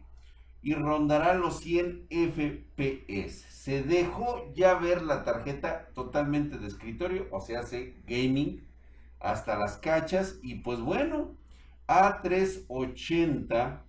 y 0.61 0.73
rondará 0.75 1.33
los 1.33 1.59
100 1.59 2.07
FPS. 2.09 3.45
Se 3.49 3.83
dejó 3.83 4.51
ya 4.53 4.75
ver 4.75 5.01
la 5.01 5.23
tarjeta 5.23 5.89
totalmente 5.93 6.57
de 6.57 6.67
escritorio, 6.67 7.27
o 7.31 7.39
sea, 7.39 7.61
hace 7.61 8.01
gaming 8.07 8.67
hasta 9.19 9.57
las 9.57 9.77
cachas 9.77 10.39
y 10.41 10.55
pues 10.55 10.79
bueno, 10.79 11.35
A380 11.87 13.81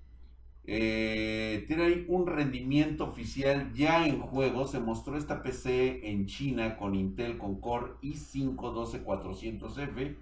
eh, 0.72 1.64
tiene 1.66 1.82
ahí 1.82 2.04
un 2.06 2.28
rendimiento 2.28 3.02
oficial 3.02 3.72
ya 3.74 4.06
en 4.06 4.20
juego. 4.20 4.68
Se 4.68 4.78
mostró 4.78 5.16
esta 5.16 5.42
PC 5.42 6.08
en 6.08 6.26
China 6.26 6.76
con 6.76 6.94
Intel 6.94 7.38
con 7.38 7.60
Core 7.60 7.94
i5 8.02 8.54
12400F. 8.54 10.14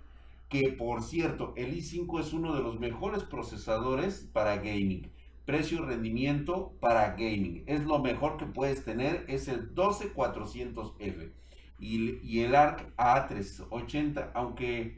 Que 0.49 0.73
por 0.73 1.03
cierto, 1.03 1.53
el 1.55 1.77
i5 1.77 2.21
es 2.21 2.33
uno 2.33 2.55
de 2.55 2.63
los 2.63 2.81
mejores 2.81 3.25
procesadores 3.25 4.27
para 4.33 4.57
gaming. 4.57 5.11
Precio 5.45 5.83
y 5.83 5.87
rendimiento 5.87 6.73
para 6.81 7.11
gaming. 7.11 7.65
Es 7.67 7.85
lo 7.85 7.99
mejor 7.99 8.39
que 8.39 8.47
puedes 8.47 8.87
tener. 8.87 9.27
Es 9.29 9.49
el 9.49 9.75
12400F. 9.75 11.31
y, 11.79 12.41
el 12.41 12.55
ARC 12.55 12.97
A380, 12.97 14.31
aunque 14.33 14.97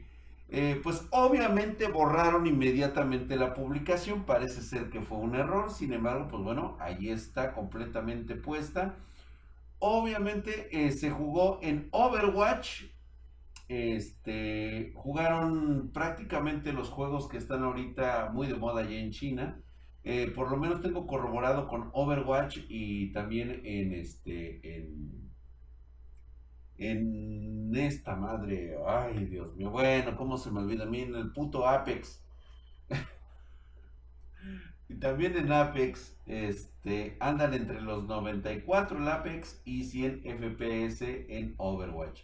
eh, 0.53 0.81
pues 0.83 1.07
obviamente 1.11 1.87
borraron 1.87 2.45
inmediatamente 2.45 3.37
la 3.37 3.53
publicación, 3.53 4.25
parece 4.25 4.61
ser 4.61 4.89
que 4.89 4.99
fue 4.99 5.17
un 5.17 5.35
error, 5.35 5.71
sin 5.71 5.93
embargo, 5.93 6.27
pues 6.27 6.43
bueno, 6.43 6.75
ahí 6.81 7.07
está 7.09 7.53
completamente 7.53 8.35
puesta. 8.35 8.97
Obviamente 9.79 10.67
eh, 10.71 10.91
se 10.91 11.09
jugó 11.09 11.59
en 11.61 11.87
Overwatch, 11.91 12.83
este, 13.69 14.91
jugaron 14.93 15.91
prácticamente 15.93 16.73
los 16.73 16.89
juegos 16.89 17.29
que 17.29 17.37
están 17.37 17.63
ahorita 17.63 18.31
muy 18.33 18.47
de 18.47 18.55
moda 18.55 18.81
allá 18.81 18.99
en 18.99 19.11
China. 19.11 19.61
Eh, 20.03 20.33
por 20.35 20.51
lo 20.51 20.57
menos 20.57 20.81
tengo 20.81 21.07
corroborado 21.07 21.69
con 21.69 21.91
Overwatch 21.93 22.57
y 22.67 23.13
también 23.13 23.61
en 23.63 23.93
este 23.93 24.77
en, 24.77 25.20
en 26.81 27.75
esta 27.75 28.15
madre. 28.15 28.75
Ay, 28.87 29.25
Dios 29.25 29.55
mío. 29.55 29.69
Bueno, 29.69 30.17
¿cómo 30.17 30.37
se 30.37 30.51
me 30.51 30.59
olvida 30.59 30.83
a 30.83 30.87
mí 30.87 31.01
en 31.01 31.15
el 31.15 31.31
puto 31.31 31.67
Apex? 31.67 32.23
y 34.89 34.95
también 34.95 35.37
en 35.37 35.51
Apex 35.51 36.17
este 36.25 37.17
andan 37.19 37.53
entre 37.53 37.81
los 37.81 38.05
94 38.05 38.97
el 38.97 39.07
Apex 39.07 39.61
y 39.63 39.83
100 39.83 40.23
FPS 40.23 41.03
en 41.29 41.53
Overwatch. 41.57 42.23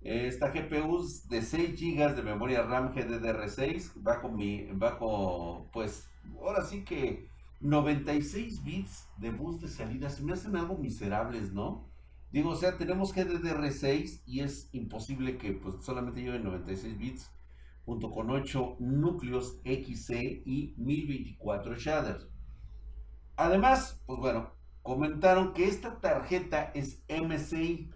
Esta 0.00 0.50
GPU 0.50 1.02
de 1.30 1.40
6 1.40 1.80
GB 1.80 2.16
de 2.16 2.22
memoria 2.22 2.62
RAM 2.62 2.92
GDDR6 2.92 4.06
va 4.06 4.20
con 4.20 4.36
mi, 4.36 4.66
va 4.72 4.98
con, 4.98 5.70
pues, 5.70 6.10
ahora 6.40 6.64
sí 6.64 6.84
que 6.84 7.30
96 7.60 8.64
bits 8.64 9.08
de 9.16 9.30
bus 9.30 9.62
de 9.62 9.68
salida. 9.68 10.10
Se 10.10 10.22
me 10.22 10.34
hacen 10.34 10.56
algo 10.56 10.76
miserables, 10.76 11.52
¿no? 11.52 11.93
Digo, 12.34 12.50
o 12.50 12.56
sea, 12.56 12.76
tenemos 12.76 13.14
GDDR6 13.14 14.22
y 14.26 14.40
es 14.40 14.68
imposible 14.72 15.38
que 15.38 15.52
pues 15.52 15.76
solamente 15.84 16.20
lleve 16.20 16.40
96 16.40 16.98
bits 16.98 17.30
junto 17.84 18.10
con 18.10 18.28
8 18.28 18.78
núcleos 18.80 19.60
XC 19.64 20.42
y 20.44 20.74
1024 20.76 21.76
shaders. 21.76 22.26
Además, 23.36 24.02
pues 24.06 24.18
bueno, 24.18 24.50
comentaron 24.82 25.52
que 25.52 25.68
esta 25.68 26.00
tarjeta 26.00 26.72
es 26.74 27.04
MCI 27.08 27.92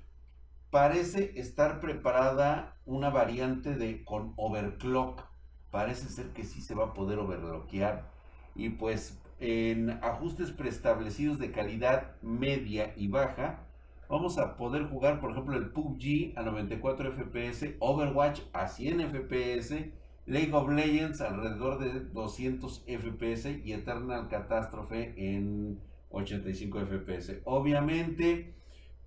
parece 0.70 1.32
estar 1.40 1.80
preparada 1.80 2.80
una 2.84 3.10
variante 3.10 3.74
de 3.74 4.04
con 4.04 4.34
overclock. 4.36 5.24
Parece 5.72 6.08
ser 6.10 6.32
que 6.32 6.44
sí 6.44 6.60
se 6.60 6.76
va 6.76 6.84
a 6.84 6.94
poder 6.94 7.18
overclockear. 7.18 8.08
Y 8.54 8.68
pues 8.68 9.18
en 9.40 9.90
ajustes 10.04 10.52
preestablecidos 10.52 11.40
de 11.40 11.50
calidad 11.50 12.14
media 12.22 12.94
y 12.96 13.08
baja, 13.08 13.64
vamos 14.08 14.38
a 14.38 14.56
poder 14.56 14.84
jugar, 14.88 15.20
por 15.20 15.32
ejemplo, 15.32 15.56
el 15.56 15.70
PUBG 15.70 16.36
a 16.36 16.42
94 16.42 17.12
FPS, 17.12 17.76
Overwatch 17.78 18.40
a 18.52 18.68
100 18.68 19.10
FPS, 19.10 19.92
League 20.26 20.52
of 20.52 20.68
Legends 20.68 21.20
alrededor 21.20 21.78
de 21.78 22.00
200 22.00 22.84
FPS 22.86 23.60
y 23.64 23.72
Eternal 23.72 24.28
Catastrophe 24.28 25.14
en 25.16 25.80
85 26.10 26.80
FPS. 26.80 27.40
Obviamente, 27.44 28.54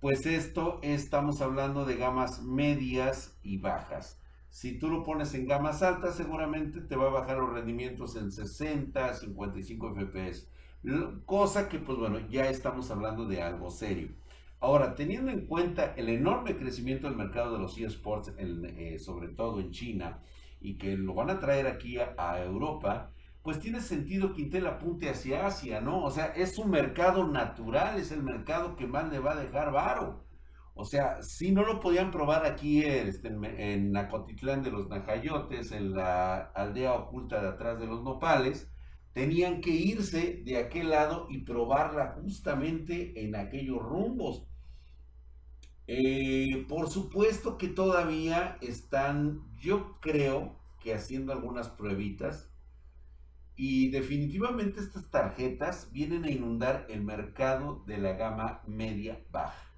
pues 0.00 0.26
esto 0.26 0.80
estamos 0.82 1.40
hablando 1.40 1.84
de 1.84 1.96
gamas 1.96 2.42
medias 2.42 3.38
y 3.42 3.58
bajas. 3.58 4.20
Si 4.50 4.78
tú 4.78 4.88
lo 4.88 5.02
pones 5.02 5.32
en 5.34 5.46
gamas 5.46 5.82
altas, 5.82 6.16
seguramente 6.16 6.80
te 6.80 6.96
va 6.96 7.06
a 7.06 7.12
bajar 7.12 7.38
los 7.38 7.52
rendimientos 7.52 8.16
en 8.16 8.30
60, 8.30 9.14
55 9.14 9.94
FPS. 9.94 10.48
Cosa 11.24 11.68
que, 11.68 11.78
pues 11.78 11.98
bueno, 11.98 12.18
ya 12.28 12.50
estamos 12.50 12.90
hablando 12.90 13.26
de 13.26 13.42
algo 13.42 13.70
serio. 13.70 14.08
Ahora, 14.62 14.94
teniendo 14.94 15.32
en 15.32 15.46
cuenta 15.46 15.92
el 15.96 16.08
enorme 16.08 16.56
crecimiento 16.56 17.08
del 17.08 17.16
mercado 17.16 17.54
de 17.54 17.58
los 17.58 17.76
eSports, 17.76 18.32
eh, 18.38 18.96
sobre 19.00 19.26
todo 19.28 19.58
en 19.58 19.72
China, 19.72 20.20
y 20.60 20.78
que 20.78 20.96
lo 20.96 21.14
van 21.14 21.30
a 21.30 21.40
traer 21.40 21.66
aquí 21.66 21.98
a 21.98 22.40
Europa, 22.44 23.10
pues 23.42 23.58
tiene 23.58 23.80
sentido 23.80 24.32
que 24.32 24.42
Intel 24.42 24.68
apunte 24.68 25.10
hacia 25.10 25.46
Asia, 25.46 25.80
¿no? 25.80 26.04
O 26.04 26.12
sea, 26.12 26.26
es 26.26 26.58
un 26.58 26.70
mercado 26.70 27.26
natural, 27.26 27.98
es 27.98 28.12
el 28.12 28.22
mercado 28.22 28.76
que 28.76 28.86
más 28.86 29.10
le 29.10 29.18
va 29.18 29.32
a 29.32 29.42
dejar 29.42 29.72
varo. 29.72 30.26
O 30.74 30.84
sea, 30.84 31.20
si 31.22 31.50
no 31.50 31.64
lo 31.64 31.80
podían 31.80 32.12
probar 32.12 32.46
aquí 32.46 32.84
este, 32.84 33.28
en, 33.28 33.44
en 33.44 33.90
Nacotitlán 33.90 34.62
de 34.62 34.70
los 34.70 34.88
Najayotes, 34.88 35.72
en 35.72 35.92
la 35.92 36.36
aldea 36.54 36.94
oculta 36.94 37.42
de 37.42 37.48
atrás 37.48 37.80
de 37.80 37.86
los 37.88 38.04
nopales, 38.04 38.70
tenían 39.12 39.60
que 39.60 39.70
irse 39.70 40.40
de 40.44 40.56
aquel 40.56 40.90
lado 40.90 41.26
y 41.30 41.38
probarla 41.38 42.12
justamente 42.22 43.24
en 43.24 43.34
aquellos 43.34 43.82
rumbos. 43.82 44.46
Eh, 45.94 46.64
por 46.70 46.88
supuesto 46.88 47.58
que 47.58 47.68
todavía 47.68 48.56
están, 48.62 49.42
yo 49.60 50.00
creo 50.00 50.56
que 50.80 50.94
haciendo 50.94 51.34
algunas 51.34 51.68
pruebitas, 51.68 52.48
y 53.56 53.90
definitivamente 53.90 54.80
estas 54.80 55.10
tarjetas 55.10 55.90
vienen 55.92 56.24
a 56.24 56.30
inundar 56.30 56.86
el 56.88 57.02
mercado 57.02 57.82
de 57.86 57.98
la 57.98 58.14
gama 58.14 58.62
media-baja. 58.66 59.70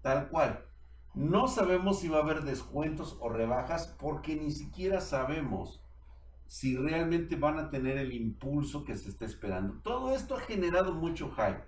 Tal 0.00 0.28
cual. 0.28 0.66
No 1.14 1.46
sabemos 1.46 2.00
si 2.00 2.08
va 2.08 2.18
a 2.18 2.22
haber 2.22 2.42
descuentos 2.42 3.16
o 3.20 3.28
rebajas 3.28 3.94
porque 4.00 4.34
ni 4.34 4.50
siquiera 4.50 5.00
sabemos 5.00 5.84
si 6.48 6.76
realmente 6.76 7.36
van 7.36 7.60
a 7.60 7.70
tener 7.70 7.96
el 7.96 8.12
impulso 8.12 8.82
que 8.82 8.96
se 8.96 9.10
está 9.10 9.24
esperando. 9.24 9.74
Todo 9.82 10.16
esto 10.16 10.34
ha 10.34 10.40
generado 10.40 10.92
mucho 10.94 11.30
hype. 11.30 11.62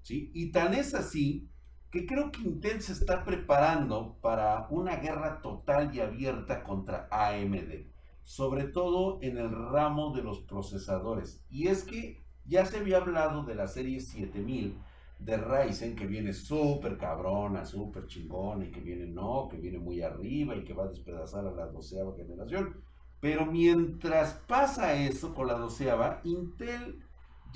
¿sí? 0.00 0.30
Y 0.32 0.52
tan 0.52 0.72
es 0.72 0.94
así 0.94 1.50
que 1.90 2.06
creo 2.06 2.30
que 2.30 2.42
Intel 2.42 2.82
se 2.82 2.92
está 2.92 3.24
preparando 3.24 4.16
para 4.20 4.66
una 4.70 4.96
guerra 4.96 5.40
total 5.40 5.94
y 5.94 6.00
abierta 6.00 6.62
contra 6.62 7.08
AMD 7.10 7.96
sobre 8.26 8.64
todo 8.64 9.20
en 9.22 9.38
el 9.38 9.50
ramo 9.52 10.12
de 10.12 10.22
los 10.22 10.40
procesadores. 10.40 11.44
Y 11.48 11.68
es 11.68 11.84
que 11.84 12.24
ya 12.44 12.66
se 12.66 12.78
había 12.78 12.96
hablado 12.98 13.44
de 13.44 13.54
la 13.54 13.68
serie 13.68 14.00
7000 14.00 14.76
de 15.20 15.36
Ryzen, 15.36 15.94
que 15.94 16.08
viene 16.08 16.32
súper 16.32 16.98
cabrona, 16.98 17.64
súper 17.64 18.08
chingona, 18.08 18.66
y 18.66 18.72
que 18.72 18.80
viene 18.80 19.06
no, 19.06 19.48
que 19.48 19.56
viene 19.56 19.78
muy 19.78 20.02
arriba 20.02 20.56
y 20.56 20.64
que 20.64 20.74
va 20.74 20.84
a 20.84 20.88
despedazar 20.88 21.46
a 21.46 21.52
la 21.52 21.66
doceava 21.66 22.16
generación. 22.16 22.74
Pero 23.20 23.46
mientras 23.46 24.34
pasa 24.48 24.94
eso 24.96 25.32
con 25.32 25.46
la 25.46 25.54
doceava, 25.54 26.20
Intel 26.24 27.04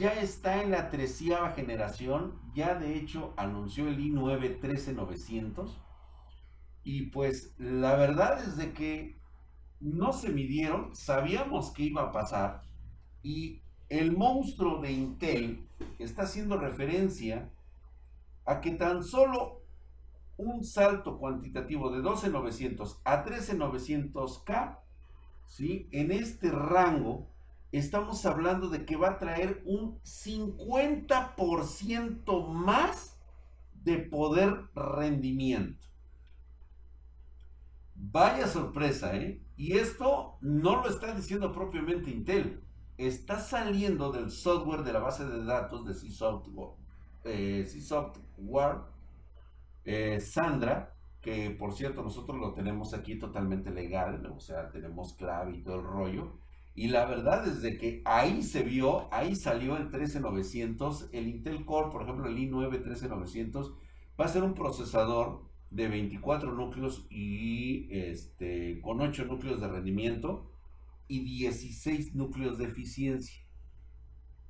ya 0.01 0.15
está 0.15 0.63
en 0.63 0.71
la 0.71 0.89
treceava 0.89 1.51
generación, 1.51 2.41
ya 2.55 2.75
de 2.75 2.97
hecho 2.97 3.35
anunció 3.37 3.87
el 3.87 3.99
i9 3.99 4.59
13900. 4.59 5.79
Y 6.83 7.11
pues 7.11 7.55
la 7.59 7.95
verdad 7.97 8.43
es 8.43 8.57
de 8.57 8.73
que 8.73 9.21
no 9.79 10.15
se 10.15 10.31
midieron, 10.31 10.97
sabíamos 10.97 11.73
que 11.73 11.83
iba 11.83 12.03
a 12.03 12.13
pasar 12.13 12.63
y 13.23 13.61
el 13.91 14.17
monstruo 14.17 14.81
de 14.81 14.93
Intel 14.93 15.69
está 15.99 16.23
haciendo 16.23 16.57
referencia 16.57 17.51
a 18.47 18.63
que 18.63 18.71
tan 18.71 19.05
solo 19.05 19.61
un 20.39 20.65
salto 20.65 21.19
cuantitativo 21.19 21.91
de 21.91 22.01
12900 22.01 23.03
a 23.05 23.23
13900K, 23.23 24.79
¿sí? 25.47 25.89
en 25.93 26.11
este 26.11 26.51
rango, 26.51 27.29
estamos 27.73 28.27
hablando 28.27 28.69
de 28.69 28.85
que 28.85 28.97
va 28.97 29.11
a 29.11 29.19
traer 29.19 29.63
un 29.65 30.01
50% 30.03 32.49
más 32.49 33.17
de 33.85 33.99
poder 33.99 34.69
rendimiento. 34.75 35.87
Vaya 37.95 38.49
sorpresa, 38.49 39.17
¿eh? 39.17 39.43
Y 39.57 39.77
esto 39.77 40.39
no 40.41 40.83
lo 40.83 40.89
está 40.89 41.15
diciendo 41.15 41.53
propiamente 41.53 42.11
Intel. 42.11 42.63
Está 42.97 43.39
saliendo 43.39 44.11
del 44.11 44.31
software 44.31 44.83
de 44.83 44.93
la 44.93 45.01
base 45.01 45.27
de 45.27 45.45
datos 45.45 45.87
de 45.87 45.95
C-Software, 45.95 46.71
eh, 47.25 47.67
eh, 49.85 50.21
Sandra, 50.21 50.95
que 51.21 51.51
por 51.51 51.75
cierto 51.75 52.03
nosotros 52.03 52.39
lo 52.39 52.55
tenemos 52.55 52.95
aquí 52.95 53.19
totalmente 53.19 53.71
legal, 53.71 54.27
o 54.35 54.41
sea, 54.41 54.71
tenemos 54.71 55.15
clave 55.15 55.57
y 55.57 55.63
todo 55.63 55.77
el 55.77 55.85
rollo. 55.85 56.39
Y 56.75 56.89
la 56.89 57.05
verdad 57.05 57.47
es 57.47 57.79
que 57.79 58.03
ahí 58.05 58.43
se 58.43 58.63
vio, 58.63 59.13
ahí 59.13 59.35
salió 59.35 59.77
el 59.77 59.91
13900, 59.91 61.11
el 61.13 61.29
Intel 61.29 61.65
Core, 61.65 61.91
por 61.91 62.03
ejemplo, 62.03 62.27
el 62.29 62.37
i9 62.37 62.83
13900, 62.83 63.75
va 64.19 64.25
a 64.25 64.29
ser 64.29 64.43
un 64.43 64.55
procesador 64.55 65.51
de 65.71 65.89
24 65.89 66.53
núcleos 66.53 67.07
y 67.11 67.89
este, 67.91 68.81
con 68.81 69.01
8 69.01 69.25
núcleos 69.25 69.61
de 69.61 69.69
rendimiento 69.69 70.51
y 71.07 71.25
16 71.25 72.15
núcleos 72.15 72.59
de 72.59 72.67
eficiencia. 72.67 73.45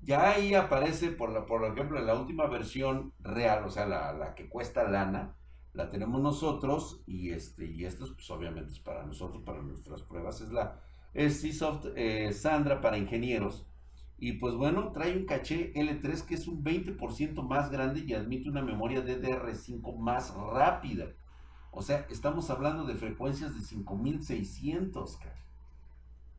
Ya 0.03 0.31
ahí 0.31 0.55
aparece, 0.55 1.11
por, 1.11 1.31
la, 1.31 1.45
por 1.47 1.65
ejemplo, 1.65 2.01
la 2.01 2.19
última 2.19 2.47
versión 2.47 3.13
real, 3.19 3.65
o 3.65 3.71
sea, 3.71 3.87
la, 3.87 4.35
que 4.35 4.49
cuesta 4.49 4.89
lana, 4.89 5.37
la 5.73 5.89
tenemos 5.89 6.21
nosotros 6.21 7.03
y, 7.07 7.31
este, 7.31 7.67
y 7.67 7.85
esto 7.85 8.07
pues, 8.15 8.31
obviamente 8.31 8.73
es 8.73 8.81
para 8.81 9.05
nosotros, 9.05 9.43
para 9.45 9.63
nuestras 9.63 10.03
pruebas, 10.03 10.41
es 10.41 10.51
la 10.51 10.83
es 11.15 11.43
CSoft 11.43 11.87
eh, 11.97 12.33
Sandra 12.33 12.81
para 12.81 12.99
ingenieros. 12.99 13.67
Y 14.19 14.33
pues 14.33 14.55
bueno, 14.55 14.93
trae 14.93 15.17
un 15.17 15.25
caché 15.25 15.73
L3 15.73 16.27
que 16.27 16.35
es 16.35 16.47
un 16.47 16.63
20% 16.63 17.43
más 17.43 17.71
grande 17.71 18.05
y 18.07 18.13
admite 18.13 18.51
una 18.51 18.63
memoria 18.63 19.05
DDR5 19.05 19.99
más 19.99 20.35
rápida. 20.35 21.07
O 21.71 21.83
sea, 21.83 22.07
estamos 22.11 22.51
hablando 22.51 22.85
de 22.85 22.97
frecuencias 22.97 23.55
de 23.55 23.61
5600, 23.61 25.19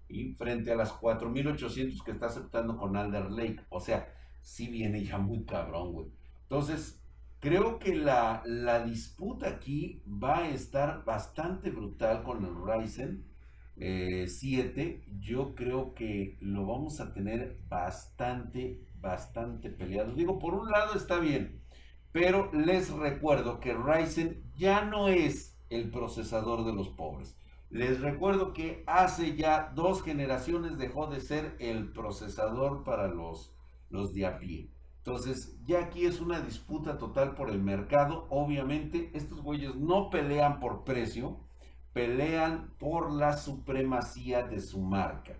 Y 0.10 0.34
frente 0.34 0.71
a 0.71 0.75
las 0.75 0.91
4800 0.91 2.03
que 2.03 2.12
está 2.12 2.27
aceptando 2.27 2.77
con 2.77 2.95
Alder 2.97 3.31
Lake. 3.31 3.65
O 3.69 3.79
sea, 3.79 4.13
sí 4.41 4.67
viene 4.67 5.03
ya 5.03 5.17
muy 5.17 5.43
cabrón, 5.45 5.93
güey. 5.93 6.07
Entonces, 6.43 7.01
creo 7.39 7.79
que 7.79 7.95
la, 7.95 8.43
la 8.45 8.84
disputa 8.84 9.47
aquí 9.47 10.03
va 10.05 10.39
a 10.39 10.49
estar 10.49 11.03
bastante 11.05 11.71
brutal 11.71 12.23
con 12.23 12.43
el 12.45 12.53
Ryzen 12.53 13.31
7. 14.28 14.82
Eh, 14.82 15.04
Yo 15.20 15.56
creo 15.56 15.94
que 15.94 16.38
lo 16.41 16.65
vamos 16.65 17.00
a 17.00 17.13
tener 17.13 17.60
bastante, 17.70 18.82
bastante 18.96 19.70
peleado. 19.70 20.13
Digo, 20.13 20.39
por 20.39 20.54
un 20.54 20.70
lado 20.72 20.96
está 20.96 21.20
bien 21.20 21.62
pero 22.12 22.52
les 22.54 22.89
recuerdo 22.91 23.60
que 23.60 23.74
Ryzen 23.74 24.44
ya 24.56 24.84
no 24.86 25.08
es 25.08 25.58
el 25.70 25.89
procesador 25.89 26.65
de 26.65 26.74
los 26.74 26.89
pobres. 26.89 27.38
Les 27.70 28.02
recuerdo 28.02 28.52
que 28.54 28.84
hace 28.86 29.36
ya 29.36 29.72
dos 29.74 30.04
generaciones 30.04 30.78
dejó 30.78 31.08
de 31.08 31.22
ser 31.22 31.56
el 31.60 31.91
procesador 31.94 32.84
para 32.84 33.08
los, 33.08 33.54
los 33.89 34.13
de 34.13 34.26
a 34.26 34.39
pie. 34.39 34.70
Entonces, 34.98 35.58
ya 35.65 35.80
aquí 35.86 36.06
es 36.06 36.20
una 36.20 36.41
disputa 36.41 36.98
total 36.98 37.34
por 37.34 37.50
el 37.50 37.60
mercado. 37.62 38.28
Obviamente, 38.30 39.10
estos 39.13 39.41
güeyes 39.41 39.76
no 39.76 40.10
pelean 40.10 40.60
por 40.60 40.84
precio, 40.84 41.39
pelean 41.93 42.73
por 42.80 43.12
la 43.12 43.38
supremacía 43.38 44.43
de 44.43 44.62
su 44.62 44.82
marca 44.82 45.34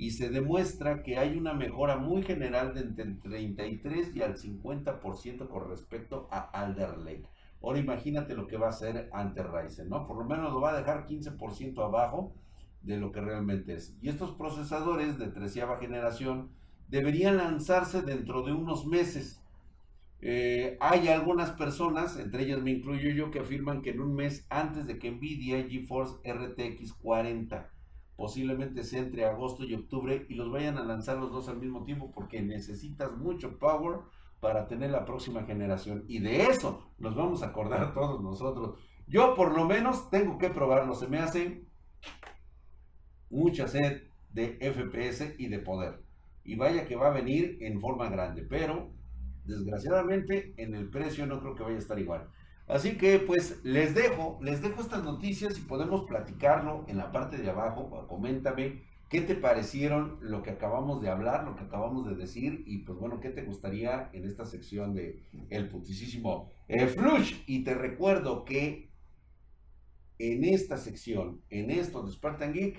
y 0.00 0.12
se 0.12 0.30
demuestra 0.30 1.02
que 1.02 1.18
hay 1.18 1.36
una 1.36 1.52
mejora 1.52 1.98
muy 1.98 2.22
general 2.22 2.72
de 2.72 2.80
entre 2.80 3.04
el 3.04 3.20
33 3.20 4.16
y 4.16 4.22
al 4.22 4.36
50% 4.36 5.48
con 5.48 5.68
respecto 5.68 6.26
a 6.30 6.38
Alder 6.38 6.96
Lake. 6.96 7.28
Ahora 7.62 7.80
imagínate 7.80 8.34
lo 8.34 8.46
que 8.46 8.56
va 8.56 8.68
a 8.68 8.70
hacer 8.70 9.10
ante 9.12 9.42
Ryzen, 9.42 9.90
¿no? 9.90 10.06
Por 10.06 10.16
lo 10.16 10.24
menos 10.24 10.54
lo 10.54 10.60
va 10.62 10.70
a 10.70 10.78
dejar 10.78 11.06
15% 11.06 11.84
abajo 11.84 12.32
de 12.80 12.96
lo 12.96 13.12
que 13.12 13.20
realmente 13.20 13.74
es. 13.74 13.94
Y 14.00 14.08
estos 14.08 14.32
procesadores 14.32 15.18
de 15.18 15.28
treceava 15.28 15.76
generación 15.76 16.48
deberían 16.88 17.36
lanzarse 17.36 18.00
dentro 18.00 18.42
de 18.42 18.52
unos 18.52 18.86
meses. 18.86 19.42
Eh, 20.22 20.76
hay 20.80 21.08
algunas 21.08 21.52
personas, 21.52 22.18
entre 22.18 22.42
ellas 22.42 22.62
me 22.62 22.72
incluyo 22.72 23.10
yo, 23.10 23.30
que 23.30 23.38
afirman 23.38 23.80
que 23.80 23.90
en 23.90 24.00
un 24.00 24.14
mes 24.14 24.46
antes 24.50 24.86
de 24.86 24.98
que 24.98 25.10
Nvidia 25.10 25.66
GeForce 25.68 26.16
RTX 26.30 26.92
40 26.94 27.70
posiblemente 28.16 28.84
sea 28.84 29.00
entre 29.00 29.24
agosto 29.24 29.64
y 29.64 29.72
octubre 29.72 30.26
y 30.28 30.34
los 30.34 30.50
vayan 30.50 30.76
a 30.76 30.84
lanzar 30.84 31.16
los 31.16 31.32
dos 31.32 31.48
al 31.48 31.56
mismo 31.56 31.84
tiempo 31.84 32.10
porque 32.12 32.42
necesitas 32.42 33.16
mucho 33.16 33.58
power 33.58 34.00
para 34.40 34.68
tener 34.68 34.90
la 34.90 35.06
próxima 35.06 35.44
generación 35.44 36.04
y 36.06 36.18
de 36.18 36.42
eso 36.42 36.92
nos 36.98 37.14
vamos 37.14 37.42
a 37.42 37.46
acordar 37.46 37.94
todos 37.94 38.22
nosotros. 38.22 38.78
Yo 39.06 39.34
por 39.34 39.56
lo 39.56 39.64
menos 39.64 40.10
tengo 40.10 40.36
que 40.36 40.50
probarlo, 40.50 40.94
se 40.94 41.08
me 41.08 41.18
hace 41.18 41.64
mucha 43.30 43.66
sed 43.66 44.02
de 44.28 44.58
FPS 44.60 45.34
y 45.38 45.48
de 45.48 45.58
poder. 45.58 46.04
Y 46.44 46.56
vaya 46.56 46.86
que 46.86 46.96
va 46.96 47.08
a 47.08 47.14
venir 47.14 47.56
en 47.62 47.80
forma 47.80 48.10
grande, 48.10 48.42
pero 48.42 48.92
desgraciadamente 49.50 50.54
en 50.56 50.74
el 50.74 50.88
precio 50.88 51.26
no 51.26 51.40
creo 51.40 51.54
que 51.54 51.62
vaya 51.62 51.76
a 51.76 51.80
estar 51.80 51.98
igual. 51.98 52.28
Así 52.66 52.96
que 52.96 53.18
pues 53.18 53.60
les 53.64 53.94
dejo, 53.94 54.38
les 54.40 54.62
dejo 54.62 54.80
estas 54.80 55.02
noticias 55.02 55.58
y 55.58 55.62
podemos 55.62 56.04
platicarlo 56.06 56.84
en 56.88 56.98
la 56.98 57.10
parte 57.10 57.36
de 57.36 57.50
abajo. 57.50 58.06
Coméntame 58.08 58.82
qué 59.08 59.20
te 59.20 59.34
parecieron 59.34 60.18
lo 60.20 60.42
que 60.42 60.50
acabamos 60.50 61.02
de 61.02 61.10
hablar, 61.10 61.44
lo 61.44 61.56
que 61.56 61.64
acabamos 61.64 62.06
de 62.06 62.14
decir 62.14 62.62
y 62.66 62.78
pues 62.78 62.96
bueno, 62.96 63.18
qué 63.18 63.30
te 63.30 63.42
gustaría 63.42 64.08
en 64.12 64.24
esta 64.24 64.46
sección 64.46 64.94
de 64.94 65.20
el 65.50 65.68
putisísimo 65.68 66.52
eh, 66.68 66.86
Flush. 66.86 67.42
Y 67.46 67.64
te 67.64 67.74
recuerdo 67.74 68.44
que 68.44 68.88
en 70.20 70.44
esta 70.44 70.76
sección, 70.76 71.42
en 71.50 71.70
esto 71.70 72.02
de 72.04 72.12
Spartan 72.12 72.52
Geek, 72.52 72.78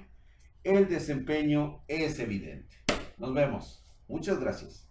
el 0.63 0.87
desempeño 0.87 1.83
es 1.87 2.17
evidente. 2.19 2.77
Nos 3.17 3.33
vemos. 3.33 3.83
Muchas 4.07 4.39
gracias. 4.39 4.90